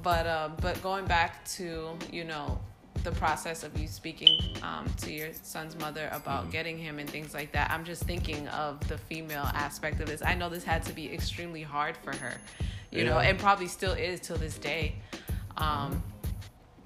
but 0.02 0.26
uh, 0.26 0.50
but 0.62 0.82
going 0.82 1.06
back 1.06 1.46
to 1.58 1.98
you 2.12 2.24
know 2.26 2.60
the 3.04 3.12
process 3.12 3.64
of 3.64 3.78
you 3.78 3.88
speaking 3.88 4.40
um, 4.64 4.86
to 4.98 5.12
your 5.12 5.30
son's 5.44 5.76
mother 5.78 6.10
about 6.12 6.46
Mhm. 6.48 6.52
getting 6.52 6.78
him 6.78 6.98
and 7.00 7.10
things 7.10 7.34
like 7.34 7.52
that 7.52 7.70
i'm 7.70 7.84
just 7.86 8.04
thinking 8.04 8.48
of 8.50 8.80
the 8.88 8.98
female 8.98 9.50
aspect 9.54 10.00
of 10.00 10.08
this 10.08 10.22
i 10.24 10.34
know 10.34 10.50
this 10.50 10.64
had 10.64 10.82
to 10.84 10.94
be 10.94 11.14
extremely 11.14 11.62
hard 11.62 11.96
for 11.98 12.16
her 12.16 12.34
you 12.92 13.04
know 13.04 13.20
and 13.20 13.38
probably 13.38 13.68
still 13.68 13.94
is 13.94 14.20
till 14.20 14.38
this 14.38 14.58
day 14.58 14.96
um, 15.58 16.02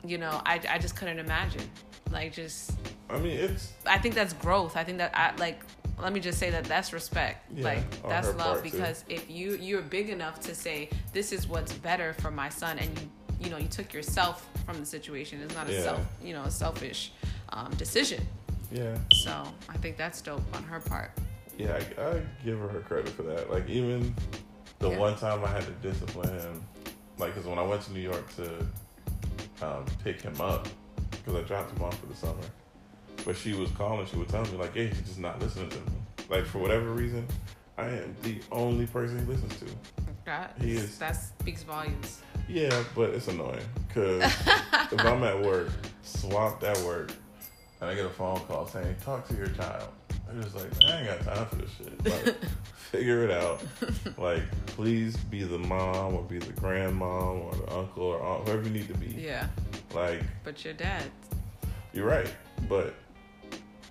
you 0.06 0.18
know 0.18 0.42
I, 0.46 0.60
I 0.70 0.78
just 0.80 0.96
couldn't 0.96 1.20
imagine 1.20 1.70
like 2.12 2.34
just 2.34 2.72
I 3.10 3.18
mean, 3.20 3.38
it's 3.38 3.74
i 3.86 3.98
think 3.98 4.16
that's 4.16 4.34
growth 4.34 4.76
i 4.78 4.84
think 4.84 4.98
that 4.98 5.12
i 5.16 5.34
like 5.38 5.62
let 6.02 6.14
me 6.14 6.20
just 6.20 6.40
say 6.40 6.50
that 6.50 6.64
that's 6.64 6.92
respect 6.94 7.52
Yeah, 7.54 7.66
like 7.66 8.02
that's 8.08 8.28
love 8.30 8.38
part, 8.38 8.64
too. 8.64 8.72
because 8.72 9.04
if 9.10 9.30
you 9.30 9.56
you're 9.56 9.82
big 9.82 10.10
enough 10.10 10.40
to 10.42 10.56
say 10.56 10.90
this 11.14 11.32
is 11.32 11.48
what's 11.48 11.74
better 11.74 12.14
for 12.14 12.32
my 12.32 12.50
son 12.50 12.78
and 12.80 12.98
you 13.00 13.10
you 13.42 13.50
know 13.50 13.58
you 13.58 13.68
took 13.68 13.94
yourself 13.94 14.48
from 14.70 14.80
the 14.80 14.86
situation 14.86 15.42
it's 15.42 15.56
not 15.56 15.68
a 15.68 15.74
Yeah. 15.74 15.82
self 15.82 16.02
you 16.24 16.34
know 16.34 16.44
a 16.44 16.52
selfish 16.52 17.12
um, 17.50 17.72
decision 17.76 18.26
yeah, 18.72 18.96
so 19.12 19.44
i 19.68 19.78
think 19.78 19.98
that's 19.98 20.22
dope 20.22 20.44
on 20.56 20.64
her 20.64 20.80
part 20.80 21.12
yeah. 21.58 21.78
I, 21.98 22.02
I 22.02 22.22
give 22.46 22.58
her 22.60 22.70
her 22.70 22.80
credit 22.80 23.10
for 23.10 23.24
that. 23.24 23.52
Like 23.52 23.68
even 23.68 24.16
the 24.78 24.92
Yeah. 24.92 24.98
one 24.98 25.18
time 25.18 25.44
I 25.44 25.50
had 25.50 25.64
to 25.64 25.72
discipline 25.86 26.30
him, 26.40 26.64
like 27.18 27.34
because 27.36 27.46
when 27.50 27.60
I 27.60 27.64
went 27.64 27.82
to 27.82 27.92
New 27.92 28.00
York 28.00 28.34
to 28.38 28.66
um, 29.62 29.84
pick 30.02 30.22
him 30.22 30.40
up, 30.40 30.70
because 31.12 31.36
I 31.36 31.42
dropped 31.42 31.76
him 31.78 31.84
off 31.84 32.00
for 32.00 32.06
the 32.06 32.16
summer, 32.16 32.48
but 33.26 33.36
she 33.36 33.52
was 33.52 33.70
calling. 33.72 34.06
She 34.08 34.16
would 34.16 34.30
tell 34.30 34.44
me 34.46 34.52
like, 34.52 34.74
"Hey, 34.74 34.88
she's 34.88 35.02
just 35.02 35.20
not 35.20 35.42
listening 35.42 35.68
to 35.72 35.76
me." 35.80 35.92
Like 36.30 36.46
for 36.46 36.60
whatever 36.60 36.92
reason, 36.94 37.28
I 37.78 37.88
am 37.88 38.16
the 38.22 38.40
only 38.54 38.86
person 38.86 39.20
he 39.20 39.26
listens 39.26 39.54
to. 39.60 39.66
that, 40.24 40.56
He 40.62 40.76
is- 40.78 40.98
that 41.00 41.12
speaks 41.18 41.64
volumes 41.64 42.22
Yeah, 42.50 42.84
but 42.96 43.12
it's 43.12 43.28
annoying 43.28 43.62
because 43.88 44.24
if 44.92 45.00
I'm 45.06 45.24
at 45.24 45.42
work, 45.42 45.70
swamped 46.02 46.64
at 46.64 46.78
work, 46.80 47.12
and 47.80 47.90
I 47.90 47.96
get 47.96 48.06
a 48.06 48.10
phone 48.10 48.40
call 48.42 48.68
saying, 48.68 48.96
"Talk 49.04 49.28
to 49.28 49.36
your 49.36 49.48
child," 49.50 49.90
I'm 50.30 50.42
just 50.42 50.56
like, 50.56 50.72
I 50.86 51.00
ain't 51.00 51.08
got 51.08 51.36
time 51.36 51.46
for 51.46 51.56
this 51.56 51.70
shit. 51.78 52.06
Like, 52.06 52.36
figure 52.76 53.24
it 53.24 53.32
out. 53.32 53.62
Like, 54.18 54.42
please 54.66 55.16
be 55.16 55.44
the 55.44 55.60
mom 55.60 56.16
or 56.16 56.24
be 56.24 56.40
the 56.40 56.54
grandmom 56.54 57.44
or 57.44 57.56
the 57.56 57.76
uncle 57.76 58.04
or 58.04 58.22
aunt, 58.22 58.48
whoever 58.48 58.64
you 58.64 58.72
need 58.72 58.88
to 58.88 58.98
be. 58.98 59.08
yeah 59.08 59.48
Like, 59.94 60.22
but 60.44 60.66
your 60.66 60.74
dad 60.74 61.04
you're 61.94 62.06
right, 62.06 62.32
but 62.68 62.94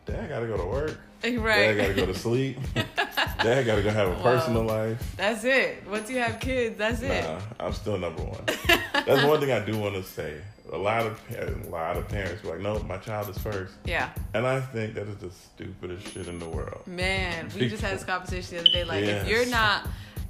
dad 0.09 0.29
got 0.29 0.41
to 0.41 0.47
go 0.47 0.57
to 0.57 0.65
work. 0.65 0.99
right 1.25 1.33
Dad 1.33 1.77
got 1.77 1.87
to 1.89 1.95
go 1.95 2.07
to 2.07 2.15
sleep. 2.15 2.59
dad 2.75 3.65
got 3.67 3.77
to 3.77 3.83
go 3.83 3.91
have 3.91 4.09
a 4.09 4.23
personal 4.23 4.63
life. 4.63 5.15
that's 5.17 5.45
it 5.45 5.83
once 5.89 6.09
you 6.11 6.19
have 6.19 6.39
kids 6.41 6.77
that's 6.79 7.03
it 7.03 7.25
Nah, 7.25 7.41
I'm 7.61 7.73
still 7.73 7.99
number 7.99 8.23
one. 8.23 8.45
That's 9.07 9.25
one 9.25 9.41
thing 9.41 9.53
I 9.53 9.61
do 9.65 9.79
want 9.79 9.95
to 9.95 10.03
say. 10.03 10.41
A 10.73 10.77
lot 10.77 11.07
of 11.07 11.21
a 11.39 11.69
lot 11.71 11.97
of 11.97 12.09
parents 12.09 12.45
are 12.45 12.49
like, 12.49 12.61
no, 12.61 12.79
my 12.81 12.99
child 12.99 13.29
is 13.31 13.39
first, 13.39 13.75
yeah 13.85 14.11
and 14.35 14.47
I 14.47 14.61
think 14.61 14.95
that 14.95 15.09
is 15.09 15.17
the 15.17 15.31
stupidest 15.31 16.09
shit 16.13 16.27
in 16.29 16.39
the 16.39 16.49
world. 16.49 16.87
Man, 16.87 17.49
we 17.55 17.69
just 17.69 17.83
had 17.83 17.95
this 17.97 18.05
conversation 18.05 18.57
the 18.57 18.61
other 18.63 18.71
day. 18.73 18.85
Like, 18.85 19.05
if 19.05 19.27
you're 19.29 19.47
not, 19.47 19.87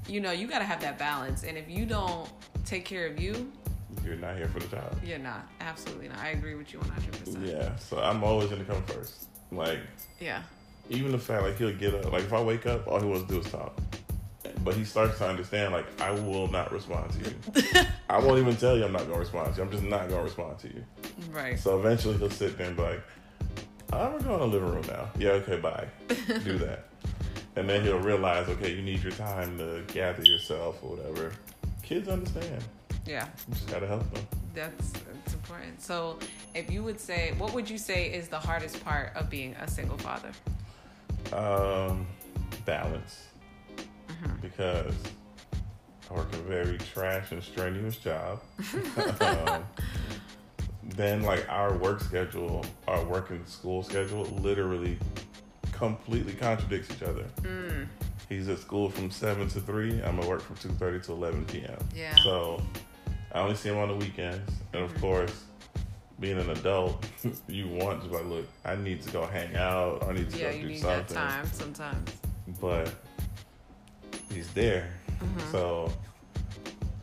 you 0.06 0.20
know, 0.20 0.30
you 0.30 0.46
got 0.46 0.60
to 0.60 0.64
have 0.64 0.80
that 0.82 0.96
balance. 0.98 1.42
And 1.44 1.58
if 1.58 1.68
you 1.68 1.86
don't 1.86 2.28
take 2.64 2.84
care 2.84 3.06
of 3.08 3.18
you, 3.20 3.50
You're 4.04 4.14
not 4.16 4.36
here 4.36 4.46
for 4.48 4.60
the 4.60 4.68
child. 4.68 4.96
you're 5.04 5.18
not. 5.18 5.48
Absolutely 5.60 6.08
not. 6.08 6.18
I 6.18 6.28
agree 6.30 6.54
with 6.54 6.72
you 6.72 6.78
100%. 6.78 7.44
Yeah, 7.46 7.74
so 7.76 7.98
I'm 7.98 8.22
always 8.22 8.48
gonna 8.48 8.64
come 8.64 8.82
first. 8.84 9.26
Like 9.50 9.80
Yeah. 10.20 10.42
even 10.90 11.12
the 11.12 11.18
fact 11.18 11.42
like 11.42 11.56
he'll 11.58 11.74
get 11.74 11.94
up. 11.94 12.12
Like 12.12 12.24
if 12.24 12.32
I 12.32 12.40
wake 12.42 12.66
up, 12.66 12.86
all 12.86 13.00
he 13.00 13.06
wants 13.06 13.26
to 13.28 13.34
do 13.34 13.40
is 13.40 13.50
talk. 13.50 13.78
But 14.64 14.74
he 14.74 14.84
starts 14.84 15.18
to 15.18 15.28
understand 15.28 15.72
like 15.72 15.86
I 16.00 16.10
will 16.10 16.48
not 16.48 16.72
respond 16.72 17.10
to 17.12 17.18
you. 17.30 17.84
I 18.10 18.18
won't 18.18 18.38
even 18.38 18.56
tell 18.56 18.76
you 18.76 18.84
I'm 18.84 18.92
not 18.92 19.06
gonna 19.06 19.18
respond 19.20 19.54
to 19.54 19.60
you. 19.60 19.66
I'm 19.66 19.70
just 19.72 19.84
not 19.84 20.08
gonna 20.08 20.22
respond 20.22 20.58
to 20.60 20.68
you. 20.68 20.84
Right. 21.30 21.58
So 21.58 21.78
eventually 21.78 22.16
he'll 22.18 22.30
sit 22.30 22.56
there 22.58 22.66
and 22.68 22.76
be 22.76 22.82
like, 22.82 23.02
I'm 23.92 24.10
going 24.10 24.18
to 24.22 24.24
go 24.28 24.34
in 24.34 24.40
the 24.40 24.46
living 24.58 24.68
room 24.70 24.84
now. 24.86 25.08
Yeah, 25.18 25.30
okay, 25.30 25.56
bye. 25.56 25.86
Do 26.44 26.58
that. 26.58 26.88
And 27.56 27.66
then 27.66 27.82
he'll 27.82 27.98
realize, 27.98 28.46
okay, 28.50 28.74
you 28.74 28.82
need 28.82 29.02
your 29.02 29.12
time 29.12 29.56
to 29.56 29.82
gather 29.86 30.22
yourself 30.24 30.78
or 30.82 30.96
whatever. 30.96 31.32
Kids 31.82 32.06
understand. 32.06 32.62
Yeah. 33.06 33.26
You 33.48 33.54
just 33.54 33.66
got 33.70 33.78
to 33.80 33.86
help 33.86 34.12
them. 34.12 34.26
That's 34.54 34.92
important. 35.48 35.80
So, 35.80 36.18
if 36.54 36.70
you 36.70 36.82
would 36.82 37.00
say, 37.00 37.32
what 37.38 37.54
would 37.54 37.68
you 37.68 37.78
say 37.78 38.12
is 38.12 38.28
the 38.28 38.38
hardest 38.38 38.84
part 38.84 39.12
of 39.16 39.30
being 39.30 39.54
a 39.56 39.68
single 39.68 39.98
father? 39.98 40.30
Um, 41.32 42.06
balance. 42.64 43.28
because 44.42 44.94
I 46.10 46.14
work 46.14 46.32
a 46.34 46.38
very 46.38 46.78
trash 46.78 47.32
and 47.32 47.42
strenuous 47.42 47.96
job. 47.96 48.40
um, 49.20 49.64
then 50.96 51.22
like 51.22 51.48
our 51.48 51.76
work 51.76 52.00
schedule, 52.00 52.64
our 52.86 53.04
work 53.04 53.30
and 53.30 53.46
school 53.48 53.82
schedule, 53.82 54.24
literally 54.40 54.98
completely 55.72 56.34
contradicts 56.34 56.90
each 56.90 57.02
other. 57.02 57.24
Mm. 57.42 57.86
He's 58.28 58.48
at 58.48 58.58
school 58.58 58.90
from 58.90 59.10
seven 59.10 59.48
to 59.48 59.60
three. 59.60 60.02
I'm 60.02 60.18
at 60.18 60.26
work 60.26 60.42
from 60.42 60.56
two 60.56 60.70
thirty 60.70 61.00
to 61.06 61.12
eleven 61.12 61.44
p.m. 61.46 61.78
Yeah. 61.94 62.14
So 62.16 62.62
I 63.32 63.40
only 63.40 63.54
see 63.56 63.68
him 63.68 63.78
on 63.78 63.88
the 63.88 63.94
weekends, 63.96 64.50
and 64.72 64.82
of 64.82 64.98
course, 65.00 65.44
being 66.20 66.38
an 66.38 66.50
adult, 66.50 67.06
you 67.48 67.68
want 67.68 68.02
to 68.02 68.08
like, 68.08 68.24
look, 68.26 68.46
I 68.64 68.74
need 68.76 69.02
to 69.02 69.10
go 69.10 69.26
hang 69.26 69.54
out. 69.56 70.02
I 70.08 70.12
need 70.12 70.30
to 70.30 70.38
Yeah, 70.38 70.50
go 70.50 70.56
you 70.56 70.62
do 70.62 70.68
need 70.68 70.78
something. 70.80 71.14
that 71.14 71.30
time 71.30 71.46
sometimes. 71.52 72.10
But 72.60 72.92
he's 74.32 74.48
there, 74.52 74.88
Mm-hmm. 75.20 75.50
so 75.52 75.92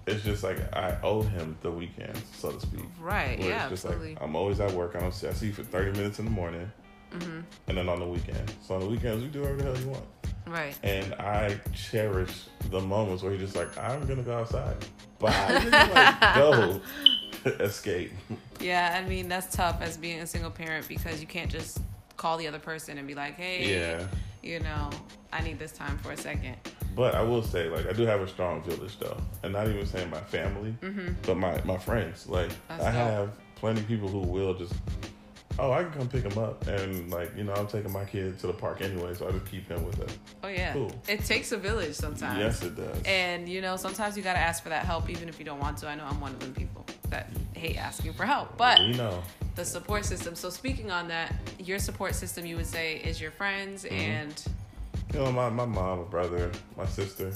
it's 0.07 0.23
just 0.23 0.41
like 0.43 0.57
I 0.73 0.97
owe 1.03 1.21
him 1.21 1.57
the 1.61 1.69
weekends, 1.71 2.21
so 2.33 2.51
to 2.51 2.59
speak. 2.61 2.85
Right. 2.99 3.37
Where 3.39 3.49
yeah, 3.49 3.63
it's 3.63 3.71
just 3.71 3.85
absolutely. 3.85 4.13
like 4.15 4.23
I'm 4.23 4.35
always 4.35 4.59
at 4.61 4.71
work. 4.71 4.95
I 4.95 4.99
don't 4.99 5.13
see. 5.13 5.27
I 5.27 5.33
see 5.33 5.47
you 5.47 5.53
for 5.53 5.63
30 5.63 5.91
minutes 5.97 6.19
in 6.19 6.25
the 6.25 6.31
morning, 6.31 6.71
hmm 7.11 7.41
and 7.67 7.77
then 7.77 7.89
on 7.89 7.99
the 7.99 8.05
weekend. 8.07 8.51
So 8.61 8.75
on 8.75 8.81
the 8.81 8.87
weekends, 8.87 9.21
we 9.23 9.29
do 9.29 9.41
whatever 9.41 9.57
the 9.57 9.63
hell 9.65 9.77
you 9.77 9.89
want. 9.89 10.03
Right. 10.47 10.77
And 10.83 11.13
I 11.15 11.59
cherish 11.73 12.43
the 12.69 12.79
moments 12.79 13.23
where 13.23 13.31
he's 13.31 13.41
just 13.41 13.55
like, 13.55 13.75
I'm 13.77 14.05
gonna 14.05 14.23
go 14.23 14.37
outside. 14.39 14.75
Bye. 15.19 15.63
like, 15.71 16.35
go. 16.35 16.81
Escape. 17.63 18.11
Yeah, 18.59 18.99
I 19.03 19.07
mean 19.07 19.27
that's 19.29 19.55
tough 19.55 19.81
as 19.81 19.97
being 19.97 20.19
a 20.19 20.27
single 20.27 20.49
parent 20.51 20.87
because 20.87 21.21
you 21.21 21.27
can't 21.27 21.49
just 21.51 21.79
call 22.17 22.37
the 22.37 22.47
other 22.47 22.59
person 22.59 22.97
and 22.97 23.07
be 23.07 23.13
like, 23.15 23.35
"Hey, 23.35 23.71
Yeah. 23.79 24.07
you 24.41 24.59
know, 24.61 24.89
I 25.31 25.41
need 25.41 25.59
this 25.59 25.71
time 25.71 25.97
for 25.99 26.11
a 26.11 26.17
second. 26.17 26.55
But 26.95 27.13
I 27.13 27.21
will 27.21 27.43
say, 27.43 27.67
like, 27.69 27.87
I 27.87 27.93
do 27.93 28.03
have 28.05 28.21
a 28.21 28.27
strong 28.27 28.63
village 28.63 28.97
though. 28.99 29.17
And 29.43 29.53
not 29.53 29.67
even 29.67 29.85
saying 29.85 30.09
my 30.09 30.21
family, 30.21 30.75
Mm-hmm. 30.81 31.13
but 31.23 31.37
my, 31.37 31.61
my 31.65 31.77
friends. 31.77 32.27
Like 32.27 32.49
That's 32.67 32.83
I 32.83 32.91
dope. 32.91 32.93
have 32.93 33.29
plenty 33.55 33.81
of 33.81 33.87
people 33.87 34.07
who 34.07 34.19
will 34.19 34.53
just 34.53 34.73
Oh, 35.57 35.71
I 35.71 35.83
can 35.83 35.93
come 35.93 36.07
pick 36.09 36.23
him 36.23 36.37
up 36.37 36.67
and 36.67 37.09
like, 37.11 37.35
you 37.37 37.43
know, 37.45 37.53
I'm 37.53 37.67
taking 37.67 37.91
my 37.91 38.03
kid 38.03 38.37
to 38.39 38.47
the 38.47 38.53
park 38.53 38.81
anyway, 38.81 39.13
so 39.13 39.27
I 39.27 39.31
just 39.31 39.45
keep 39.45 39.67
him 39.69 39.85
with 39.85 39.99
it. 40.01 40.17
Oh 40.43 40.47
yeah, 40.49 40.73
Cool. 40.73 40.91
it 41.07 41.23
takes 41.23 41.51
a 41.53 41.57
village 41.57 41.93
sometimes. 41.93 42.39
Yes 42.39 42.61
it 42.63 42.75
does. 42.75 43.01
And 43.05 43.47
you 43.47 43.61
know, 43.61 43.77
sometimes 43.77 44.17
you 44.17 44.23
gotta 44.23 44.39
ask 44.39 44.61
for 44.63 44.69
that 44.69 44.83
help, 44.85 45.09
even 45.09 45.29
if 45.29 45.39
you 45.39 45.45
don't 45.45 45.59
want 45.59 45.77
to. 45.79 45.87
I 45.87 45.95
know 45.95 46.03
I'm 46.05 46.19
one 46.19 46.31
of 46.33 46.39
them 46.39 46.53
people 46.53 46.85
that 47.09 47.29
hate 47.53 47.77
asking 47.77 48.13
for 48.13 48.25
help, 48.25 48.57
but 48.57 48.81
you 48.81 48.95
know. 48.95 49.23
the 49.55 49.63
support 49.63 50.03
system. 50.03 50.35
So 50.35 50.49
speaking 50.49 50.91
on 50.91 51.07
that, 51.07 51.33
your 51.59 51.79
support 51.79 52.15
system, 52.15 52.45
you 52.45 52.57
would 52.57 52.65
say, 52.65 52.97
is 52.97 53.21
your 53.21 53.31
friends 53.31 53.85
Mm-hmm. 53.85 53.95
and 53.95 54.43
You 55.13 55.19
know, 55.19 55.31
my, 55.31 55.49
my 55.49 55.65
mom, 55.65 55.99
my 55.99 56.03
brother, 56.05 56.51
my 56.75 56.85
sister, 56.85 57.31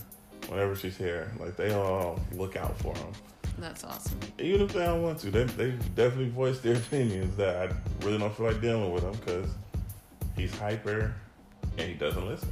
whenever 0.50 0.76
she's 0.76 0.98
here, 0.98 1.32
like 1.40 1.56
they 1.56 1.72
all 1.74 2.20
look 2.34 2.58
out 2.58 2.78
for 2.80 2.94
him. 2.98 3.14
That's 3.62 3.84
awesome. 3.84 4.20
Even 4.40 4.62
if 4.62 4.74
they 4.74 4.80
don't 4.86 5.02
want 5.04 5.20
to, 5.20 5.32
they 5.32 5.44
they 5.44 5.72
definitely 5.96 6.30
voice 6.30 6.60
their 6.60 6.76
opinions 6.76 7.36
that 7.38 7.70
I 7.70 8.06
really 8.06 8.18
don't 8.18 8.36
feel 8.36 8.48
like 8.48 8.62
dealing 8.62 8.92
with 8.92 9.04
him 9.04 9.14
because 9.14 9.50
he's 10.36 10.56
hyper 10.58 11.14
and 11.78 11.88
he 11.88 11.94
doesn't 11.96 12.26
listen. 12.28 12.52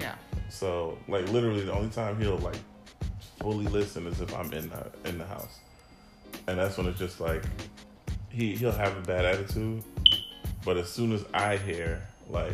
Yeah. 0.00 0.14
So 0.48 0.98
like 1.08 1.28
literally 1.30 1.62
the 1.64 1.72
only 1.72 1.90
time 1.90 2.20
he'll 2.20 2.38
like 2.38 2.56
fully 3.40 3.66
listen 3.66 4.06
is 4.06 4.20
if 4.20 4.34
I'm 4.34 4.52
in 4.52 4.70
the 4.70 4.90
in 5.08 5.18
the 5.18 5.26
house, 5.26 5.58
and 6.46 6.58
that's 6.58 6.76
when 6.76 6.86
it's 6.86 6.98
just 6.98 7.20
like 7.20 7.42
he 8.30 8.54
he'll 8.56 8.72
have 8.72 8.96
a 8.96 9.00
bad 9.02 9.24
attitude, 9.24 9.82
but 10.64 10.76
as 10.76 10.88
soon 10.90 11.12
as 11.12 11.24
I 11.34 11.56
hear 11.56 12.02
like 12.28 12.52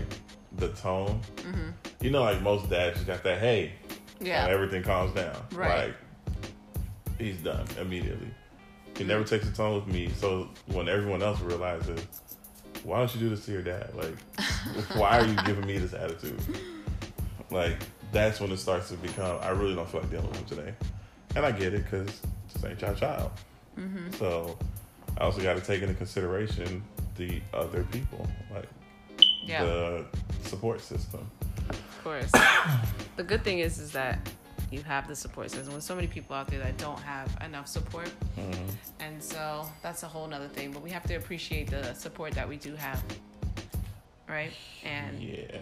the 0.57 0.69
tone, 0.71 1.21
hmm 1.43 1.71
you 2.01 2.11
know, 2.11 2.23
like 2.23 2.41
most 2.41 2.71
dads 2.71 2.95
just 2.97 3.07
got 3.07 3.23
that 3.25 3.39
hey, 3.39 3.73
Yeah. 4.21 4.45
and 4.45 4.53
everything 4.53 4.83
calms 4.83 5.15
down. 5.15 5.37
Right. 5.53 5.87
Like 5.89 5.97
he's 7.21 7.39
done 7.39 7.67
immediately. 7.81 8.29
He 8.97 9.05
never 9.05 9.25
takes 9.25 9.49
a 9.49 9.53
tone 9.53 9.75
with 9.77 9.87
me. 9.93 10.11
So 10.17 10.49
when 10.67 10.89
everyone 10.89 11.23
else 11.23 11.41
realizes, 11.41 12.01
why 12.85 12.99
don't 12.99 13.15
you 13.15 13.21
do 13.21 13.29
this 13.31 13.45
to 13.47 13.53
your 13.53 13.63
dad? 13.63 13.91
Like, 13.95 14.17
why 14.97 15.21
are 15.21 15.27
you 15.27 15.37
giving 15.47 15.67
me 15.67 15.79
this 15.79 15.93
attitude? 15.95 16.41
Like 17.51 17.79
that's 18.13 18.41
when 18.41 18.51
it 18.53 18.59
starts 18.59 18.89
to 18.91 18.97
become. 18.97 19.39
I 19.43 19.51
really 19.51 19.75
don't 19.75 19.89
feel 19.89 20.01
like 20.01 20.11
dealing 20.11 20.29
with 20.29 20.39
him 20.39 20.45
today, 20.47 20.75
and 21.37 21.45
I 21.45 21.53
get 21.53 21.75
it 21.75 21.85
because 21.85 22.21
this 22.53 22.65
ain't 22.65 22.81
your 22.81 22.95
child. 22.95 23.31
Mm-hmm. 23.79 24.13
So 24.13 24.59
I 25.19 25.25
also 25.25 25.43
got 25.43 25.55
to 25.57 25.61
take 25.63 25.83
into 25.83 25.95
consideration 25.95 26.83
the 27.17 27.41
other 27.53 27.85
people, 27.85 28.29
like 28.53 28.69
Yeah. 29.43 29.65
the 29.65 30.05
support 30.45 30.81
system. 30.81 31.29
Of 31.69 32.05
course. 32.05 32.31
the 33.17 33.23
good 33.23 33.45
thing 33.45 33.59
is, 33.59 33.79
is 33.79 33.93
that 33.93 34.19
you 34.71 34.83
have 34.83 35.09
the 35.09 35.17
support 35.17 35.51
system. 35.51 35.75
With 35.75 35.83
so 35.85 35.95
many 35.95 36.07
people 36.07 36.37
out 36.37 36.49
there 36.49 36.61
that 36.61 36.77
don't 36.79 37.01
have 37.01 37.29
enough 37.45 37.67
support, 37.67 38.11
Mhm. 38.39 38.69
and 39.01 39.23
so 39.23 39.69
that's 39.83 40.03
a 40.03 40.07
whole 40.09 40.27
nother 40.29 40.49
thing. 40.49 40.73
But 40.73 40.83
we 40.83 40.91
have 40.91 41.03
to 41.05 41.15
appreciate 41.15 41.71
the 41.71 41.93
support 41.95 42.33
that 42.35 42.49
we 42.49 42.57
do 42.57 42.75
have, 42.77 43.03
right? 44.29 44.53
And 44.85 45.21
Yeah, 45.23 45.61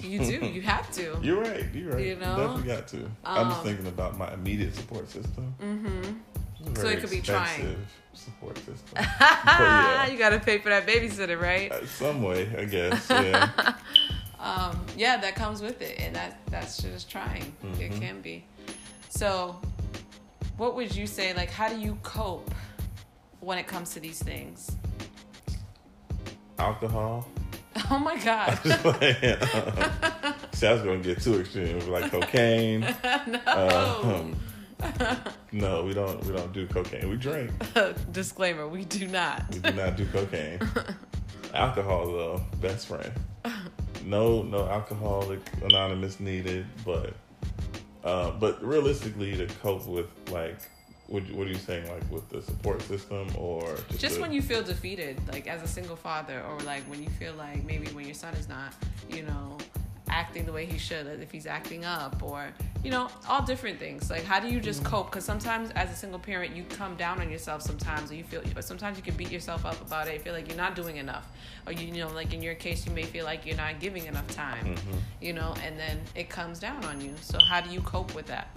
you 0.00 0.18
do. 0.18 0.46
You 0.46 0.62
have 0.62 0.90
to. 0.92 1.18
You're 1.22 1.40
right. 1.42 1.64
You're 1.74 1.92
right. 1.92 2.06
You 2.06 2.16
know? 2.16 2.36
definitely 2.36 2.68
got 2.74 2.88
to. 2.88 3.10
I'm 3.24 3.48
just 3.48 3.58
Um, 3.60 3.64
thinking 3.66 3.86
about 3.86 4.16
my 4.18 4.32
immediate 4.32 4.74
support 4.74 5.08
system. 5.10 5.54
Mm-hmm. 5.62 6.74
So 6.76 6.86
it 6.88 7.00
could 7.00 7.10
be 7.10 7.20
trying. 7.20 7.76
Support 8.14 8.56
system. 8.58 8.96
Yeah, 9.20 10.06
you 10.06 10.18
got 10.18 10.30
to 10.30 10.38
pay 10.40 10.58
for 10.58 10.68
that 10.68 10.86
babysitter, 10.86 11.40
right? 11.40 11.70
uh, 11.72 11.86
some 11.86 12.22
way, 12.22 12.48
I 12.56 12.64
guess. 12.66 13.06
Yeah. 13.10 13.74
yeah, 14.96 15.16
that 15.18 15.34
comes 15.34 15.60
with 15.62 15.80
it, 15.82 15.98
and 16.00 16.14
that 16.16 16.38
that's 16.50 16.80
just 16.82 17.10
trying. 17.10 17.54
It 17.78 17.92
Mhm. 17.92 18.00
can 18.00 18.20
be. 18.20 18.44
So, 19.08 19.60
what 20.56 20.74
would 20.74 20.94
you 20.94 21.06
say? 21.06 21.32
Like, 21.34 21.50
how 21.50 21.68
do 21.68 21.78
you 21.78 21.98
cope 22.02 22.50
when 23.40 23.58
it 23.58 23.66
comes 23.66 23.90
to 23.94 24.00
these 24.00 24.22
things? 24.22 24.70
Alcohol. 26.58 27.26
Oh 27.90 27.98
my 27.98 28.16
god! 28.18 28.58
See, 30.52 30.66
I 30.66 30.72
was 30.74 30.82
gonna 30.82 30.98
get 30.98 31.22
too 31.22 31.40
extreme, 31.40 31.78
like 31.90 32.10
cocaine. 32.10 32.80
no. 33.26 34.00
Um, 34.04 34.36
no, 35.52 35.82
we 35.84 35.94
don't. 35.94 36.22
We 36.24 36.34
don't 36.36 36.52
do 36.52 36.66
cocaine. 36.66 37.08
We 37.08 37.16
drink. 37.16 37.50
Disclaimer: 38.12 38.68
We 38.68 38.84
do 38.84 39.08
not. 39.08 39.44
We 39.52 39.58
do 39.60 39.72
not 39.72 39.96
do 39.96 40.06
cocaine. 40.06 40.60
Alcohol, 41.54 42.06
though, 42.12 42.42
best 42.60 42.88
friend. 42.88 43.10
No, 44.04 44.42
no 44.42 44.66
alcoholic 44.68 45.40
anonymous 45.62 46.18
needed, 46.20 46.66
but, 46.84 47.14
uh, 48.04 48.30
but 48.32 48.62
realistically, 48.64 49.36
to 49.36 49.46
cope 49.62 49.86
with 49.86 50.06
like, 50.30 50.58
what, 51.06 51.22
what 51.32 51.46
are 51.46 51.50
you 51.50 51.56
saying, 51.58 51.88
like 51.90 52.10
with 52.10 52.28
the 52.30 52.40
support 52.42 52.80
system 52.82 53.28
or 53.36 53.62
just, 53.88 54.00
Just 54.00 54.14
the- 54.16 54.22
when 54.22 54.32
you 54.32 54.42
feel 54.42 54.62
defeated, 54.62 55.20
like 55.32 55.46
as 55.46 55.62
a 55.62 55.68
single 55.68 55.96
father, 55.96 56.42
or 56.42 56.58
like 56.60 56.82
when 56.84 57.02
you 57.02 57.10
feel 57.10 57.34
like 57.34 57.64
maybe 57.64 57.86
when 57.88 58.04
your 58.04 58.14
son 58.14 58.34
is 58.34 58.48
not, 58.48 58.72
you 59.10 59.22
know, 59.22 59.58
acting 60.12 60.44
the 60.44 60.52
way 60.52 60.66
he 60.66 60.76
should, 60.78 61.06
if 61.20 61.30
he's 61.32 61.46
acting 61.46 61.84
up, 61.84 62.22
or 62.22 62.48
you 62.84 62.90
know, 62.90 63.08
all 63.28 63.42
different 63.42 63.78
things. 63.78 64.10
Like, 64.10 64.24
how 64.24 64.38
do 64.40 64.48
you 64.48 64.60
just 64.60 64.84
cope? 64.84 65.10
Because 65.10 65.24
sometimes, 65.24 65.70
as 65.70 65.90
a 65.90 65.94
single 65.94 66.18
parent, 66.18 66.54
you 66.54 66.64
come 66.64 66.96
down 66.96 67.20
on 67.20 67.30
yourself 67.30 67.62
sometimes, 67.62 68.10
or 68.10 68.14
you 68.14 68.24
feel, 68.24 68.42
or 68.56 68.62
sometimes 68.62 68.96
you 68.98 69.02
can 69.02 69.16
beat 69.16 69.30
yourself 69.30 69.64
up 69.64 69.80
about 69.80 70.08
it. 70.08 70.14
You 70.14 70.20
feel 70.20 70.34
like 70.34 70.48
you're 70.48 70.56
not 70.56 70.76
doing 70.76 70.98
enough, 70.98 71.26
or 71.66 71.72
you, 71.72 71.86
you 71.86 72.04
know, 72.04 72.12
like 72.12 72.34
in 72.34 72.42
your 72.42 72.54
case, 72.54 72.86
you 72.86 72.92
may 72.92 73.04
feel 73.04 73.24
like 73.24 73.46
you're 73.46 73.56
not 73.56 73.80
giving 73.80 74.06
enough 74.06 74.26
time, 74.28 74.74
Mhm. 74.74 75.00
you 75.20 75.32
know, 75.32 75.54
and 75.64 75.78
then 75.78 76.00
it 76.14 76.28
comes 76.28 76.58
down 76.58 76.84
on 76.84 77.00
you. 77.00 77.14
So, 77.22 77.38
how 77.38 77.60
do 77.60 77.70
you 77.70 77.80
cope 77.80 78.14
with 78.14 78.26
that? 78.26 78.48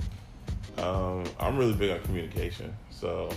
Um, 0.77 1.23
I'm 1.39 1.57
really 1.57 1.73
big 1.73 1.91
on 1.91 2.01
communication. 2.01 2.75
So, 2.89 3.29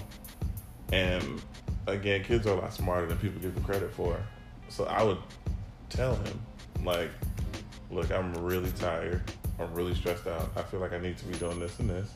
and 0.92 1.40
again, 1.86 2.24
kids 2.24 2.46
are 2.46 2.50
a 2.56 2.60
lot 2.60 2.72
smarter 2.72 3.06
than 3.06 3.18
people 3.18 3.40
give 3.40 3.54
them 3.54 3.64
credit 3.64 3.92
for. 3.92 4.20
So 4.68 4.84
I 4.84 5.02
would 5.02 5.18
tell 5.88 6.16
him, 6.16 6.40
like, 6.82 7.10
look, 7.90 8.10
I'm 8.12 8.32
really 8.34 8.70
tired. 8.72 9.22
I'm 9.58 9.72
really 9.74 9.94
stressed 9.94 10.26
out. 10.26 10.50
I 10.56 10.62
feel 10.62 10.80
like 10.80 10.92
I 10.92 10.98
need 10.98 11.18
to 11.18 11.24
be 11.26 11.34
doing 11.38 11.58
this 11.58 11.78
and 11.80 11.90
this. 11.90 12.08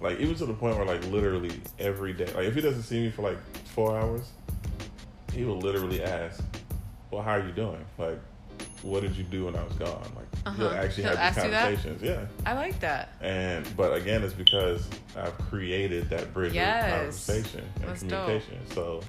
Like, 0.00 0.18
even 0.20 0.34
to 0.36 0.46
the 0.46 0.54
point 0.54 0.76
where, 0.76 0.84
like, 0.86 1.04
literally 1.06 1.60
every 1.78 2.12
day, 2.12 2.26
like, 2.34 2.46
if 2.46 2.54
he 2.54 2.60
doesn't 2.60 2.82
see 2.82 3.00
me 3.00 3.10
for 3.10 3.22
like 3.22 3.38
four 3.68 3.96
hours, 3.98 4.30
he 5.32 5.44
will 5.44 5.58
literally 5.58 6.02
ask, 6.02 6.42
well, 7.10 7.22
how 7.22 7.32
are 7.32 7.46
you 7.46 7.52
doing? 7.52 7.84
Like, 7.98 8.18
what 8.82 9.00
did 9.02 9.16
you 9.16 9.24
do 9.24 9.46
when 9.46 9.56
I 9.56 9.62
was 9.64 9.72
gone? 9.74 10.02
Like, 10.16 10.56
he'll 10.56 10.66
Uh-huh. 10.66 10.76
actually 10.76 11.04
He'll 11.04 11.16
have 11.16 11.34
these 11.34 11.42
conversations. 11.42 12.02
Yeah. 12.02 12.26
I 12.44 12.52
like 12.54 12.78
that. 12.80 13.14
And 13.20 13.66
but 13.76 13.94
again, 13.96 14.22
it's 14.22 14.34
because 14.34 14.86
I've 15.16 15.36
created 15.38 16.10
that 16.10 16.34
bridge 16.34 16.52
Yes. 16.52 16.84
of 16.84 16.98
conversation 17.36 17.64
and 17.76 17.88
That's 17.88 18.02
dope. 18.02 18.24
communication. 18.26 18.58
So 18.74 19.00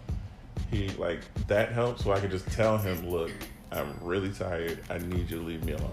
he 0.71 0.89
like 0.97 1.19
that 1.47 1.71
helps. 1.73 2.03
So 2.05 2.13
I 2.13 2.19
can 2.21 2.29
just 2.31 2.47
tell 2.53 2.77
him, 2.77 3.09
look, 3.09 3.31
I'm 3.75 3.97
really 4.01 4.31
tired. 4.31 4.79
I 4.89 4.97
need 4.99 5.29
you 5.29 5.37
to 5.39 5.43
leave 5.43 5.63
me 5.65 5.73
alone. 5.73 5.91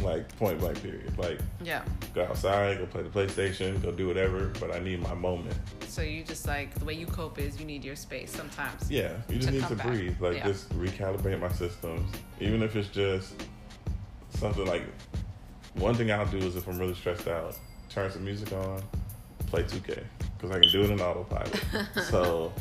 Like 0.00 0.34
point 0.38 0.58
blank 0.58 0.82
period. 0.82 1.16
Like 1.18 1.38
Yeah. 1.62 1.82
go 2.14 2.24
outside, 2.24 2.78
go 2.78 2.86
play 2.86 3.02
the 3.02 3.10
PlayStation, 3.10 3.82
go 3.82 3.92
do 3.92 4.06
whatever. 4.06 4.46
But 4.58 4.74
I 4.74 4.78
need 4.78 5.02
my 5.02 5.14
moment. 5.14 5.54
So 5.88 6.00
you 6.02 6.24
just 6.24 6.46
like 6.46 6.72
the 6.74 6.84
way 6.84 6.94
you 6.94 7.06
cope 7.06 7.38
is 7.38 7.58
you 7.60 7.66
need 7.66 7.84
your 7.84 7.96
space 7.96 8.30
sometimes. 8.30 8.90
Yeah, 8.90 9.12
you 9.28 9.36
just 9.36 9.48
To 9.48 9.54
need 9.54 9.66
to 9.68 9.74
back. 9.76 9.86
breathe. 9.86 10.20
Like 10.20 10.36
Yeah. 10.36 10.46
just 10.46 10.70
recalibrate 10.78 11.38
my 11.40 11.52
systems, 11.52 12.10
even 12.40 12.62
if 12.62 12.76
it's 12.76 12.88
just 12.88 13.34
something 14.30 14.64
like 14.66 14.84
one 15.74 15.94
thing 15.94 16.10
I'll 16.10 16.26
do 16.26 16.38
is 16.38 16.56
if 16.56 16.66
I'm 16.66 16.78
really 16.78 16.94
stressed 16.94 17.28
out, 17.28 17.56
turn 17.90 18.10
some 18.10 18.24
music 18.24 18.52
on, 18.52 18.82
play 19.46 19.62
2K 19.64 20.02
because 20.36 20.50
I 20.56 20.60
can 20.60 20.70
do 20.72 20.82
it 20.82 20.90
in 20.90 21.00
autopilot. 21.00 21.60
so 22.10 22.52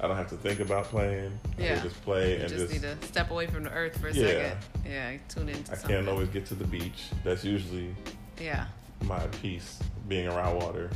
I 0.00 0.06
don't 0.06 0.16
have 0.16 0.28
to 0.28 0.36
think 0.36 0.60
about 0.60 0.84
playing. 0.84 1.38
I 1.58 1.62
Yeah. 1.62 1.74
can 1.74 1.82
just 1.88 2.02
play 2.02 2.36
You 2.36 2.40
and 2.40 2.48
just, 2.48 2.70
just. 2.70 2.72
need 2.72 2.82
to 3.00 3.06
step 3.06 3.30
away 3.30 3.46
from 3.48 3.64
the 3.64 3.70
earth 3.70 3.98
for 4.00 4.08
a 4.08 4.12
Yeah. 4.12 4.26
second. 4.26 4.58
Yeah, 4.86 5.16
tune 5.28 5.48
into 5.48 5.72
I 5.72 5.74
something. 5.74 5.96
can't 5.96 6.08
always 6.08 6.28
get 6.28 6.46
to 6.46 6.54
the 6.54 6.64
beach. 6.64 7.06
That's 7.24 7.44
usually 7.44 7.94
Yeah. 8.40 8.66
my 9.02 9.26
peace, 9.42 9.80
being 10.08 10.28
around 10.28 10.56
water. 10.56 10.90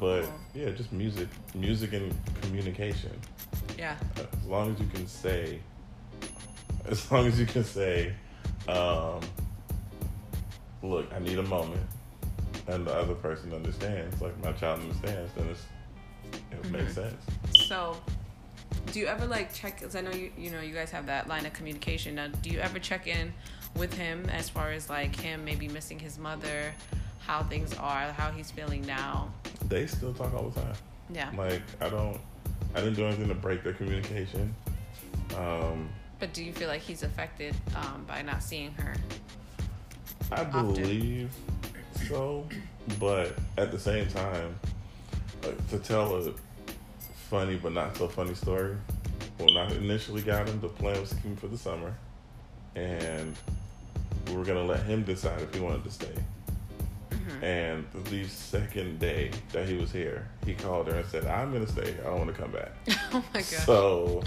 But 0.00 0.22
Cool. 0.22 0.32
yeah, 0.54 0.70
just 0.70 0.92
music, 0.92 1.28
music 1.54 1.92
and 1.92 2.12
communication. 2.42 3.12
Yeah. 3.78 3.96
As 4.16 4.46
long 4.46 4.72
as 4.74 4.80
you 4.80 4.86
can 4.88 5.06
say, 5.06 5.60
as 6.86 7.10
long 7.10 7.26
as 7.26 7.38
you 7.38 7.46
can 7.46 7.62
say, 7.64 8.14
um, 8.68 9.20
look, 10.82 11.12
I 11.14 11.18
need 11.20 11.38
a 11.38 11.42
moment, 11.44 11.86
and 12.66 12.84
the 12.86 12.94
other 12.94 13.14
person 13.14 13.52
understands, 13.52 14.20
like 14.20 14.36
my 14.42 14.52
child 14.52 14.80
understands, 14.80 15.30
then 15.36 15.48
it's 15.48 15.62
it 16.50 16.70
makes 16.70 16.94
sense. 16.94 17.14
So, 17.68 17.96
do 18.92 18.98
you 19.00 19.06
ever 19.06 19.26
like 19.26 19.52
check? 19.52 19.78
Because 19.80 19.96
I 19.96 20.00
know 20.00 20.10
you, 20.12 20.30
you 20.36 20.50
know, 20.50 20.60
you 20.60 20.74
guys 20.74 20.90
have 20.90 21.06
that 21.06 21.28
line 21.28 21.46
of 21.46 21.52
communication. 21.52 22.14
Now, 22.16 22.28
do 22.28 22.50
you 22.50 22.58
ever 22.58 22.78
check 22.78 23.06
in 23.06 23.32
with 23.76 23.94
him 23.94 24.26
as 24.30 24.48
far 24.48 24.70
as 24.72 24.88
like 24.90 25.14
him 25.16 25.44
maybe 25.44 25.68
missing 25.68 25.98
his 25.98 26.18
mother, 26.18 26.72
how 27.26 27.42
things 27.44 27.74
are, 27.78 28.12
how 28.12 28.30
he's 28.30 28.50
feeling 28.50 28.84
now? 28.86 29.30
They 29.68 29.86
still 29.86 30.12
talk 30.12 30.34
all 30.34 30.50
the 30.50 30.60
time. 30.60 30.74
Yeah. 31.12 31.30
Like 31.36 31.62
I 31.80 31.88
don't, 31.88 32.18
I 32.74 32.80
didn't 32.80 32.94
do 32.94 33.06
anything 33.06 33.28
to 33.28 33.34
break 33.34 33.62
their 33.62 33.72
communication. 33.74 34.54
Um, 35.36 35.88
But 36.18 36.32
do 36.34 36.44
you 36.44 36.52
feel 36.52 36.68
like 36.68 36.80
he's 36.82 37.02
affected 37.02 37.54
um, 37.76 38.04
by 38.06 38.22
not 38.22 38.42
seeing 38.42 38.72
her? 38.74 38.94
I 40.30 40.42
Often. 40.44 40.74
believe 40.74 41.30
so, 42.08 42.46
but 42.98 43.34
at 43.58 43.70
the 43.70 43.78
same 43.78 44.08
time, 44.08 44.58
to 45.70 45.78
tell 45.78 46.16
a 46.16 46.32
funny 47.28 47.56
but 47.56 47.72
not 47.72 47.96
so 47.96 48.08
funny 48.08 48.34
story, 48.34 48.76
when 49.38 49.56
I 49.56 49.70
initially 49.74 50.22
got 50.22 50.48
him, 50.48 50.60
the 50.60 50.68
plan 50.68 51.00
was 51.00 51.10
to 51.10 51.14
keep 51.16 51.24
him 51.24 51.36
for 51.36 51.48
the 51.48 51.58
summer, 51.58 51.94
and 52.74 53.34
we 54.28 54.36
were 54.36 54.44
gonna 54.44 54.64
let 54.64 54.82
him 54.84 55.02
decide 55.02 55.40
if 55.42 55.54
he 55.54 55.60
wanted 55.60 55.84
to 55.84 55.90
stay. 55.90 56.14
Mm-hmm. 57.10 57.44
And 57.44 57.86
the 58.04 58.24
second 58.26 58.98
day 58.98 59.30
that 59.52 59.68
he 59.68 59.76
was 59.76 59.92
here, 59.92 60.28
he 60.44 60.54
called 60.54 60.88
her 60.88 60.96
and 60.96 61.08
said, 61.08 61.26
"I'm 61.26 61.52
gonna 61.52 61.66
stay. 61.66 61.94
I 62.00 62.04
don't 62.04 62.18
want 62.18 62.34
to 62.34 62.40
come 62.40 62.52
back." 62.52 62.72
oh 63.12 63.24
my 63.34 63.40
god. 63.40 63.44
So, 63.44 64.22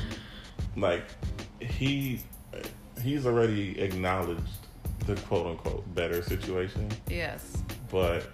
like, 0.76 1.06
he 1.60 2.22
he's 3.02 3.26
already 3.26 3.80
acknowledged 3.80 4.42
the 5.06 5.16
quote 5.16 5.48
unquote 5.48 5.94
better 5.94 6.22
situation, 6.22 6.90
yes. 7.08 7.58
but 7.92 8.32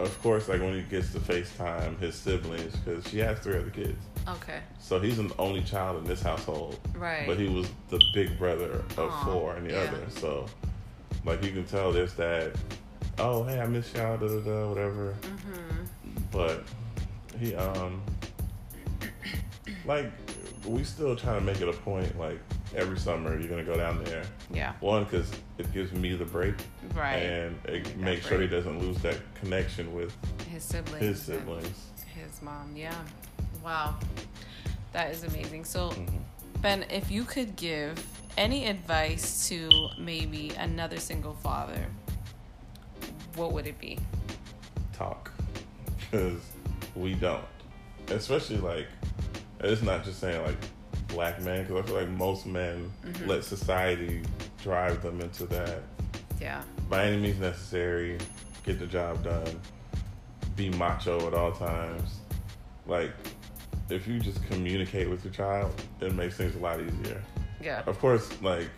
of 0.00 0.22
course, 0.22 0.48
like 0.48 0.60
when 0.60 0.74
he 0.74 0.82
gets 0.82 1.12
to 1.12 1.20
FaceTime 1.20 1.98
his 2.00 2.14
siblings, 2.14 2.74
because 2.76 3.06
she 3.08 3.18
has 3.18 3.38
three 3.38 3.56
other 3.58 3.70
kids, 3.70 3.96
Okay. 4.28 4.60
so 4.80 4.98
he's 4.98 5.18
an 5.18 5.30
only 5.38 5.62
child 5.62 5.98
in 5.98 6.04
this 6.04 6.20
household, 6.22 6.78
Right. 6.94 7.26
but 7.26 7.38
he 7.38 7.48
was 7.48 7.68
the 7.90 8.00
big 8.12 8.36
brother 8.38 8.82
of 8.96 8.98
Aw, 9.10 9.24
four 9.24 9.54
and 9.56 9.66
the 9.68 9.72
yeah. 9.74 9.80
other. 9.80 10.02
So, 10.18 10.46
like, 11.24 11.42
you 11.44 11.52
can 11.52 11.64
tell 11.64 11.92
there's 11.92 12.14
that. 12.14 12.52
Oh, 13.18 13.44
hey, 13.44 13.60
I 13.60 13.66
miss 13.66 13.92
y'all, 13.94 14.16
da 14.18 14.26
da 14.26 14.40
da, 14.40 14.68
whatever. 14.68 15.14
Mm-hmm. 15.22 15.84
But 16.32 16.64
he, 17.38 17.54
um, 17.54 18.02
like, 19.86 20.10
we 20.66 20.82
still 20.82 21.14
trying 21.14 21.38
to 21.38 21.44
make 21.44 21.60
it 21.60 21.68
a 21.68 21.72
point. 21.72 22.18
Like 22.18 22.40
every 22.76 22.98
summer, 22.98 23.38
you're 23.38 23.48
gonna 23.48 23.64
go 23.64 23.76
down 23.76 24.02
there. 24.04 24.24
Yeah. 24.52 24.72
One, 24.80 25.04
because 25.04 25.30
it 25.58 25.72
gives 25.72 25.92
me 25.92 26.14
the 26.14 26.24
break, 26.24 26.54
Right. 26.94 27.16
and 27.16 27.58
it 27.66 27.96
makes 27.96 28.26
sure 28.26 28.40
he 28.40 28.46
doesn't 28.48 28.78
lose 28.80 28.98
that 28.98 29.16
connection 29.40 29.94
with 29.94 30.12
his 30.48 30.62
siblings. 30.64 31.00
his 31.04 31.22
siblings. 31.22 31.90
His 32.14 32.42
mom. 32.42 32.74
Yeah. 32.76 32.94
Wow. 33.64 33.96
That 34.92 35.10
is 35.10 35.24
amazing. 35.24 35.64
So, 35.64 35.90
Mhm. 35.90 36.20
Ben, 36.60 36.84
if 36.90 37.10
you 37.10 37.24
could 37.24 37.56
give 37.56 38.04
any 38.36 38.66
advice 38.66 39.48
to 39.48 39.88
maybe 39.98 40.50
another 40.58 40.98
single 40.98 41.34
father, 41.34 41.86
what 43.36 43.52
would 43.52 43.66
it 43.66 43.78
be? 43.78 43.98
Talk, 44.92 45.32
because 45.98 46.40
we 46.94 47.14
don't. 47.14 47.44
Especially 48.08 48.58
like, 48.58 48.86
it's 49.60 49.82
not 49.82 50.04
just 50.04 50.20
saying 50.20 50.44
like 50.44 50.56
black 51.14 51.40
men, 51.42 51.64
because 51.64 51.82
I 51.84 51.86
feel 51.86 51.96
like 51.96 52.08
most 52.08 52.46
men 52.46 52.90
Mm-hmm. 53.06 53.28
let 53.28 53.44
society 53.44 54.22
drive 54.62 55.02
them 55.02 55.20
into 55.20 55.46
that. 55.46 55.80
Yeah. 56.40 56.62
by 56.90 57.06
any 57.06 57.16
means 57.22 57.38
necessary, 57.40 58.18
get 58.66 58.78
the 58.78 58.86
job 58.86 59.22
done, 59.24 59.58
be 60.56 60.68
macho 60.70 61.26
at 61.26 61.32
all 61.34 61.52
times. 61.52 62.16
Like, 62.86 63.12
if 63.88 64.06
you 64.08 64.18
just 64.18 64.44
communicate 64.48 65.08
with 65.08 65.24
your 65.24 65.32
child, 65.32 65.72
it 66.00 66.14
makes 66.14 66.36
things 66.36 66.54
a 66.56 66.58
lot 66.58 66.80
easier. 66.80 67.22
Yeah. 67.62 67.82
Of 67.86 67.98
course, 67.98 68.28
like, 68.42 68.68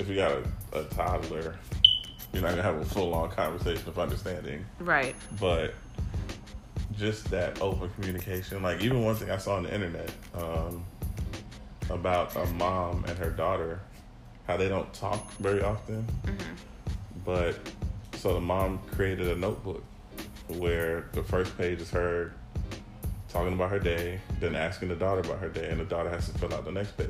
if 0.00 0.08
you 0.08 0.16
got 0.16 0.32
a, 0.72 0.80
a 0.80 0.84
toddler, 0.84 1.56
you're 2.32 2.42
not 2.42 2.50
gonna 2.50 2.62
have 2.62 2.76
a 2.80 2.84
full 2.84 3.14
on 3.14 3.30
conversation 3.30 3.86
of 3.88 3.98
understanding, 3.98 4.64
Right. 4.80 5.14
but 5.38 5.74
just 6.96 7.30
that 7.30 7.60
open 7.60 7.90
communication. 7.90 8.62
Like, 8.62 8.80
even 8.82 9.04
one 9.04 9.14
thing 9.14 9.30
I 9.30 9.36
saw 9.36 9.56
on 9.56 9.64
the 9.64 9.74
internet 9.74 10.10
um, 10.34 10.84
about 11.92 12.34
a 12.36 12.46
mom 12.54 13.04
and 13.06 13.16
her 13.18 13.30
daughter, 13.30 13.80
how 14.46 14.56
they 14.56 14.68
don't 14.68 14.92
talk 14.92 15.30
very 15.34 15.62
often 15.62 16.04
Mm-hmm. 16.24 16.54
but 17.24 17.54
so 18.16 18.34
the 18.34 18.40
mom 18.40 18.78
created 18.92 19.28
a 19.28 19.36
notebook 19.36 19.82
where 20.48 21.08
the 21.12 21.22
first 21.22 21.56
page 21.58 21.80
is 21.80 21.90
her 21.90 22.32
talking 23.28 23.54
about 23.54 23.70
her 23.70 23.78
day, 23.78 24.20
then 24.40 24.54
asking 24.54 24.88
the 24.88 24.94
daughter 24.94 25.20
about 25.20 25.38
her 25.38 25.48
day, 25.48 25.68
and 25.70 25.80
the 25.80 25.84
daughter 25.84 26.10
has 26.10 26.28
to 26.28 26.38
fill 26.38 26.52
out 26.52 26.64
the 26.66 26.70
next 26.72 26.96
page. 26.98 27.08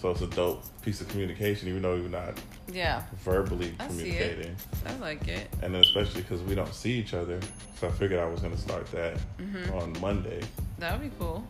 So 0.00 0.10
it's 0.10 0.20
a 0.20 0.26
dope 0.26 0.62
piece 0.82 1.00
of 1.00 1.08
communication, 1.08 1.68
even 1.68 1.82
though 1.82 1.94
you're 1.94 2.08
not 2.08 2.38
Yeah. 2.72 3.02
verbally 3.24 3.74
I 3.78 3.86
communicating. 3.86 4.56
I 4.86 4.94
like 4.96 5.28
it. 5.28 5.48
And 5.62 5.72
then 5.74 5.80
especially 5.82 6.22
because 6.22 6.42
we 6.42 6.54
don't 6.56 6.74
see 6.74 6.92
each 6.98 7.14
other, 7.14 7.38
so 7.80 7.86
I 7.86 7.90
figured 7.92 8.18
I 8.18 8.26
was 8.26 8.40
going 8.40 8.54
to 8.54 8.60
start 8.60 8.90
that 8.92 9.16
Mm-hmm. 9.38 9.72
on 9.74 9.96
Monday, 10.00 10.42
That 10.78 10.98
would 11.00 11.08
be 11.10 11.16
cool. 11.18 11.46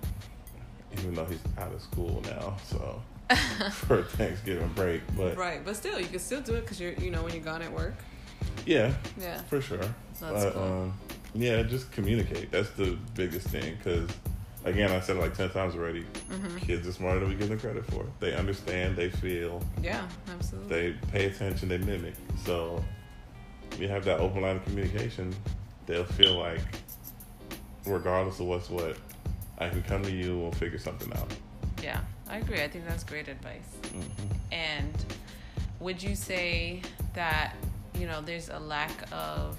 Even 0.92 1.14
though 1.14 1.24
he's 1.27 1.40
out 1.59 1.72
of 1.72 1.81
school 1.83 2.22
now, 2.24 2.57
so 2.64 3.03
for 3.72 4.03
Thanksgiving 4.03 4.68
break. 4.74 5.03
But 5.16 5.37
Right, 5.37 5.64
but 5.64 5.77
still, 5.77 6.01
you 6.01 6.07
can 6.07 6.18
still 6.18 6.40
do 6.40 6.55
it 6.55 6.62
because 6.62 6.81
you're, 6.81 6.92
you 6.94 7.11
know, 7.11 7.22
when 7.22 7.33
you're 7.35 7.42
gone 7.44 7.62
at 7.62 7.72
work. 7.72 7.94
yeah, 8.66 8.92
Yeah. 9.20 9.40
For 9.42 9.61
sure. 9.61 9.79
That's 9.79 10.44
But, 10.44 10.53
cool. 10.55 10.62
Um, 10.62 10.94
yeah, 11.35 11.62
just 11.62 11.92
communicate. 11.92 12.51
That's 12.51 12.70
the 12.70 12.96
biggest 13.14 13.48
thing. 13.48 13.77
Because, 13.77 14.09
again, 14.64 14.90
I 14.90 15.01
said 15.01 15.16
it 15.16 15.20
like 15.20 15.35
10 15.37 15.51
times 15.51 15.74
already. 15.77 16.05
Mm-hmm. 16.31 16.57
Kids 16.59 16.88
are 16.88 16.92
smarter 16.92 17.20
than 17.20 17.29
we 17.29 17.35
give 17.35 17.48
them 17.51 17.61
credit 17.61 17.85
for. 17.87 18.05
They 18.18 18.35
understand, 18.35 18.96
they 18.96 19.11
feel, 19.11 19.62
Yeah, 19.83 20.09
absolutely. 20.31 20.68
they 20.92 20.96
pay 21.12 21.27
attention, 21.27 21.68
they 21.68 21.79
mimic. 21.79 22.14
So, 22.44 22.83
you 23.79 23.88
have 23.88 24.05
that 24.07 24.20
open 24.20 24.40
line 24.42 24.57
of 24.57 24.64
communication, 24.64 25.35
they'll 25.87 26.05
feel 26.05 26.37
like, 26.38 26.61
regardless 27.87 28.40
of 28.40 28.46
what's 28.46 28.70
what, 28.70 28.96
I 29.59 29.68
can 29.68 29.83
come 29.83 30.03
to 30.03 30.11
you 30.11 30.33
and 30.33 30.42
we'll 30.42 30.53
figure 30.53 30.79
something 30.79 31.12
out. 31.14 31.33
yeah, 31.83 32.01
I 32.29 32.38
agree. 32.38 32.62
I 32.62 32.68
think 32.68 32.87
that's 32.87 33.05
great 33.05 33.29
advice. 33.29 33.68
hmm 33.92 34.03
And 34.53 34.94
would 35.81 36.03
you 36.03 36.14
say 36.14 36.83
that, 37.14 37.55
you 37.94 38.07
know, 38.07 38.21
there's 38.21 38.49
a 38.49 38.59
lack 38.59 38.90
of, 39.12 39.59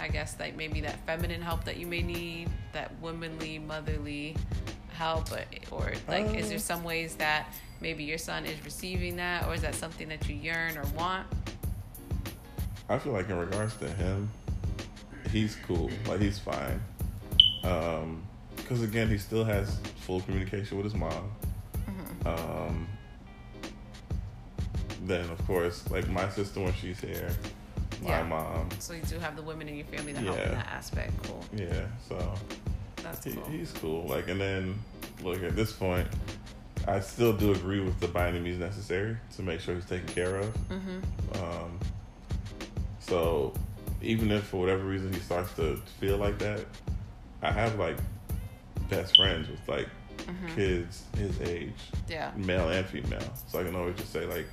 I 0.00 0.08
guess, 0.08 0.36
like 0.40 0.56
maybe 0.56 0.80
that 0.82 0.98
feminine 1.06 1.40
help 1.42 1.64
that 1.64 1.76
you 1.76 1.86
may 1.86 2.02
need, 2.02 2.48
that 2.72 2.90
womanly, 3.00 3.58
motherly 3.58 4.36
help, 4.92 5.30
or, 5.32 5.44
or 5.70 5.92
like, 6.08 6.34
is 6.36 6.48
there 6.48 6.56
Uh. 6.56 6.60
some 6.60 6.84
ways 6.84 7.16
that 7.16 7.52
maybe 7.80 8.04
your 8.04 8.18
son 8.18 8.44
is 8.46 8.62
receiving 8.64 9.16
that, 9.16 9.46
or 9.46 9.54
is 9.54 9.60
that 9.62 9.74
something 9.74 10.08
that 10.08 10.26
you 10.28 10.34
yearn 10.36 10.76
or 10.78 10.84
want? 10.96 11.26
I 12.88 12.98
feel 12.98 13.12
like 13.12 13.28
in 13.30 13.38
regards 13.38 13.76
to 13.78 13.88
him, 13.88 14.30
he's 15.30 15.56
cool. 15.66 15.90
Like 16.06 16.20
he's 16.20 16.38
fine. 16.38 16.80
Um, 17.64 18.22
because 18.64 18.82
again, 18.82 19.08
he 19.08 19.18
still 19.18 19.44
has 19.44 19.78
full 20.00 20.20
communication 20.22 20.76
with 20.78 20.84
his 20.84 20.94
mom. 20.94 21.30
Um, 22.24 22.88
then 25.04 25.28
of 25.28 25.46
course, 25.46 25.88
like 25.90 26.08
my 26.08 26.28
sister 26.30 26.60
when 26.60 26.72
she's 26.72 26.98
here, 26.98 27.30
my 28.02 28.08
Yeah. 28.08 28.22
mom. 28.24 28.68
So 28.78 28.94
you 28.94 29.02
do 29.02 29.18
have 29.18 29.36
the 29.36 29.42
women 29.42 29.68
in 29.68 29.76
your 29.76 29.84
family 29.86 30.14
that 30.14 30.22
help 30.24 30.38
in 30.38 30.52
that 30.52 30.68
aspect. 30.68 31.12
Cool. 31.24 31.44
Yeah, 31.54 31.84
so 32.08 32.34
That's 33.02 33.22
he, 33.24 33.32
cool. 33.32 33.44
he's 33.44 33.70
cool. 33.72 34.06
Like, 34.06 34.28
and 34.28 34.40
then 34.40 34.78
look 35.22 35.42
at 35.42 35.54
this 35.54 35.72
point, 35.72 36.08
I 36.88 37.00
still 37.00 37.34
do 37.34 37.52
agree 37.52 37.80
with 37.80 38.00
the 38.00 38.08
by 38.08 38.28
any 38.28 38.40
means 38.40 38.58
necessary 38.58 39.18
to 39.36 39.42
make 39.42 39.60
sure 39.60 39.74
he's 39.74 39.84
taken 39.84 40.08
care 40.08 40.36
of. 40.36 40.46
Mm-hmm. 40.68 40.98
Um, 41.42 41.78
so 43.00 43.52
even 44.00 44.30
if 44.30 44.44
for 44.44 44.58
whatever 44.60 44.84
reason 44.84 45.12
he 45.12 45.20
starts 45.20 45.52
to 45.56 45.76
feel 46.00 46.16
like 46.16 46.38
that, 46.38 46.60
I 47.42 47.52
have 47.52 47.78
like 47.78 47.98
best 48.88 49.16
friends 49.16 49.48
with 49.48 49.66
like 49.68 49.88
Mm-hmm. 50.16 50.54
kids 50.54 51.02
his 51.18 51.40
age, 51.42 51.72
Yeah. 52.08 52.30
male 52.36 52.68
and 52.68 52.86
female. 52.86 53.20
So 53.48 53.58
I 53.60 53.64
can 53.64 53.74
always 53.74 53.96
just 53.96 54.12
say 54.12 54.24
like, 54.26 54.46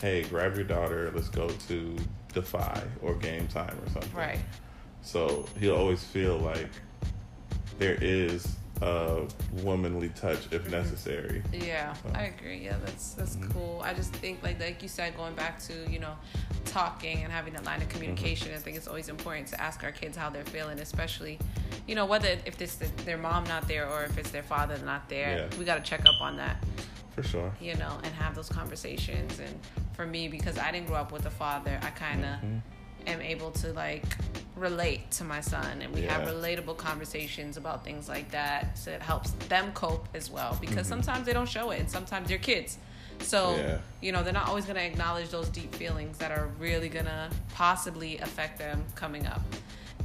hey, 0.00 0.22
grab 0.24 0.54
your 0.56 0.64
daughter, 0.64 1.12
let's 1.14 1.28
go 1.28 1.48
to 1.48 1.96
Defy 2.32 2.82
or 3.02 3.14
Game 3.16 3.46
Time 3.46 3.78
or 3.84 3.90
something. 3.90 4.10
Right. 4.18 4.38
So 5.02 5.46
he'll 5.60 5.76
always 5.76 6.02
feel 6.02 6.38
like 6.38 6.70
there 7.78 7.96
is 8.00 8.56
a 8.82 9.26
womanly 9.62 10.08
touch 10.10 10.40
if 10.50 10.68
necessary. 10.70 11.42
Yeah, 11.52 11.92
So- 11.94 12.10
I 12.14 12.24
agree. 12.24 12.58
Yeah, 12.64 12.76
that's 12.84 13.14
that's 13.14 13.36
Mhm. 13.36 13.52
cool. 13.52 13.80
I 13.84 13.94
just 13.94 14.12
think 14.14 14.42
like 14.42 14.60
like 14.60 14.82
you 14.82 14.88
said, 14.88 15.16
going 15.16 15.34
back 15.34 15.58
to 15.68 15.72
you 15.90 15.98
know, 15.98 16.16
talking 16.64 17.22
and 17.22 17.32
having 17.32 17.52
that 17.54 17.64
line 17.64 17.80
of 17.82 17.88
communication. 17.88 18.52
I 18.54 18.58
think 18.58 18.76
it's 18.76 18.88
always 18.88 19.08
important 19.08 19.46
to 19.48 19.60
ask 19.60 19.84
our 19.84 19.92
kids 19.92 20.16
how 20.16 20.30
they're 20.30 20.44
feeling, 20.44 20.80
especially, 20.80 21.38
you 21.86 21.94
know, 21.94 22.06
whether 22.06 22.28
if 22.46 22.60
it's 22.60 22.76
the, 22.76 22.86
their 23.04 23.18
mom 23.18 23.44
not 23.44 23.68
there 23.68 23.88
or 23.88 24.04
if 24.04 24.18
it's 24.18 24.30
their 24.30 24.42
father 24.42 24.76
not 24.78 25.08
there. 25.08 25.48
Yeah. 25.50 25.58
We 25.58 25.64
got 25.64 25.76
to 25.76 25.82
check 25.88 26.00
up 26.06 26.20
on 26.20 26.36
that, 26.38 26.56
For 27.14 27.22
sure. 27.22 27.52
you 27.60 27.74
know, 27.76 27.98
and 28.02 28.12
have 28.14 28.34
those 28.34 28.48
conversations. 28.48 29.38
And 29.38 29.58
for 29.92 30.06
me, 30.06 30.28
because 30.28 30.58
I 30.58 30.70
didn't 30.72 30.86
grow 30.86 30.96
up 30.96 31.12
with 31.12 31.26
a 31.26 31.30
father, 31.30 31.78
I 31.82 31.90
kind 31.90 32.24
of 32.24 32.40
Mhm. 32.40 32.60
am 33.06 33.20
able 33.20 33.50
to 33.52 33.72
like 33.72 34.04
relate 34.56 35.10
to 35.10 35.24
my 35.24 35.40
son 35.40 35.80
and 35.82 35.92
we 35.94 36.02
have 36.02 36.22
relatable 36.28 36.76
conversations 36.76 37.56
about 37.56 37.82
things 37.84 38.08
like 38.08 38.30
that 38.30 38.76
so 38.76 38.90
it 38.90 39.00
helps 39.00 39.30
them 39.48 39.72
cope 39.72 40.06
as 40.14 40.30
well 40.30 40.56
because 40.60 40.86
Mhm. 40.86 40.90
sometimes 40.90 41.26
they 41.26 41.32
don't 41.32 41.48
show 41.48 41.70
it 41.70 41.80
and 41.80 41.90
sometimes 41.90 42.28
they're 42.28 42.36
kids 42.38 42.76
so 43.20 43.56
Yeah. 43.56 43.78
you 44.02 44.12
know 44.12 44.22
they're 44.22 44.32
not 44.32 44.48
always 44.48 44.64
going 44.66 44.76
to 44.76 44.84
acknowledge 44.84 45.30
those 45.30 45.48
deep 45.48 45.74
feelings 45.74 46.18
that 46.18 46.30
are 46.32 46.48
really 46.58 46.88
going 46.90 47.06
to 47.06 47.30
possibly 47.54 48.18
affect 48.18 48.58
them 48.58 48.84
coming 48.94 49.26
up 49.26 49.40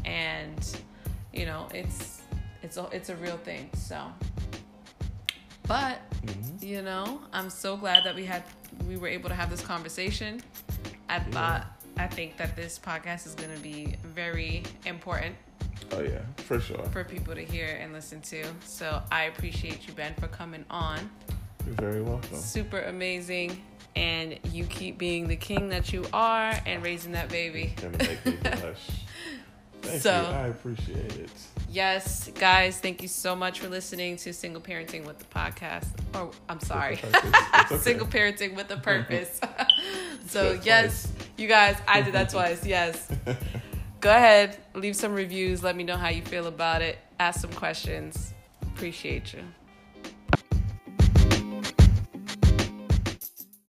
and 0.05 0.77
you 1.33 1.45
know 1.45 1.67
it's 1.73 2.21
it's 2.63 2.77
a, 2.77 2.87
it's 2.93 3.09
a 3.09 3.15
real 3.17 3.37
thing 3.37 3.69
so 3.73 3.99
but 5.67 5.99
Mhm. 6.25 6.61
you 6.63 6.81
know 6.81 7.21
i'm 7.33 7.49
so 7.49 7.75
glad 7.75 8.03
that 8.05 8.15
we 8.15 8.25
had 8.25 8.43
we 8.87 8.95
were 8.97 9.07
able 9.07 9.29
to 9.29 9.35
have 9.35 9.49
this 9.49 9.61
conversation 9.61 10.41
i 11.09 11.15
Yeah. 11.17 11.23
thought 11.31 11.76
i 11.99 12.07
think 12.07 12.37
that 12.37 12.55
this 12.55 12.79
podcast 12.79 13.25
is 13.25 13.35
going 13.35 13.53
to 13.53 13.59
be 13.61 13.95
very 14.03 14.63
important 14.85 15.35
Oh 15.93 16.01
yeah, 16.01 16.19
for 16.37 16.59
sure. 16.59 16.83
for 16.91 17.03
people 17.03 17.33
to 17.35 17.43
hear 17.45 17.77
and 17.79 17.93
listen 17.93 18.19
to 18.21 18.43
so 18.65 19.01
i 19.11 19.23
appreciate 19.25 19.87
you 19.87 19.93
ben 19.93 20.13
for 20.15 20.27
coming 20.27 20.65
on 20.69 21.09
You're 21.65 21.75
very 21.75 22.01
welcome. 22.01 22.35
super 22.37 22.81
amazing 22.81 23.61
and 23.95 24.37
you 24.51 24.65
keep 24.65 24.97
being 24.97 25.27
the 25.27 25.35
king 25.35 25.69
that 25.69 25.91
you 25.93 26.05
are 26.13 26.53
and 26.65 26.83
raising 26.83 27.11
that 27.13 27.29
baby 27.29 27.73
Gonna 27.81 27.97
make 27.97 28.25
me 28.25 28.37
blush. 28.41 28.61
Thank 29.87 30.01
So- 30.01 30.21
you. 30.21 30.27
I 30.27 30.47
appreciate 30.47 31.15
it. 31.17 31.29
yes 31.69 32.29
guys 32.39 32.79
thank 32.79 33.01
you 33.01 33.07
so 33.09 33.35
much 33.35 33.59
for 33.59 33.67
listening 33.67 34.15
to 34.17 34.31
single 34.33 34.61
parenting 34.61 35.05
with 35.05 35.19
the 35.19 35.25
podcast 35.25 35.85
oh 36.13 36.31
i'm 36.47 36.61
sorry 36.61 36.97
okay. 37.03 37.77
single 37.77 38.07
parenting 38.07 38.55
with 38.55 38.71
a 38.71 38.77
purpose. 38.91 39.39
so 40.27 40.53
That's 40.53 40.65
yes, 40.65 41.13
you 41.37 41.47
guys, 41.47 41.77
I 41.87 42.01
did 42.01 42.13
that 42.13 42.29
twice. 42.29 42.65
Yes. 42.65 43.07
Go 43.99 44.09
ahead, 44.09 44.57
leave 44.75 44.95
some 44.95 45.13
reviews. 45.13 45.63
Let 45.63 45.75
me 45.75 45.83
know 45.83 45.97
how 45.97 46.09
you 46.09 46.21
feel 46.21 46.47
about 46.47 46.81
it. 46.81 46.97
Ask 47.19 47.41
some 47.41 47.51
questions. 47.51 48.33
Appreciate 48.61 49.33
you. 49.33 49.43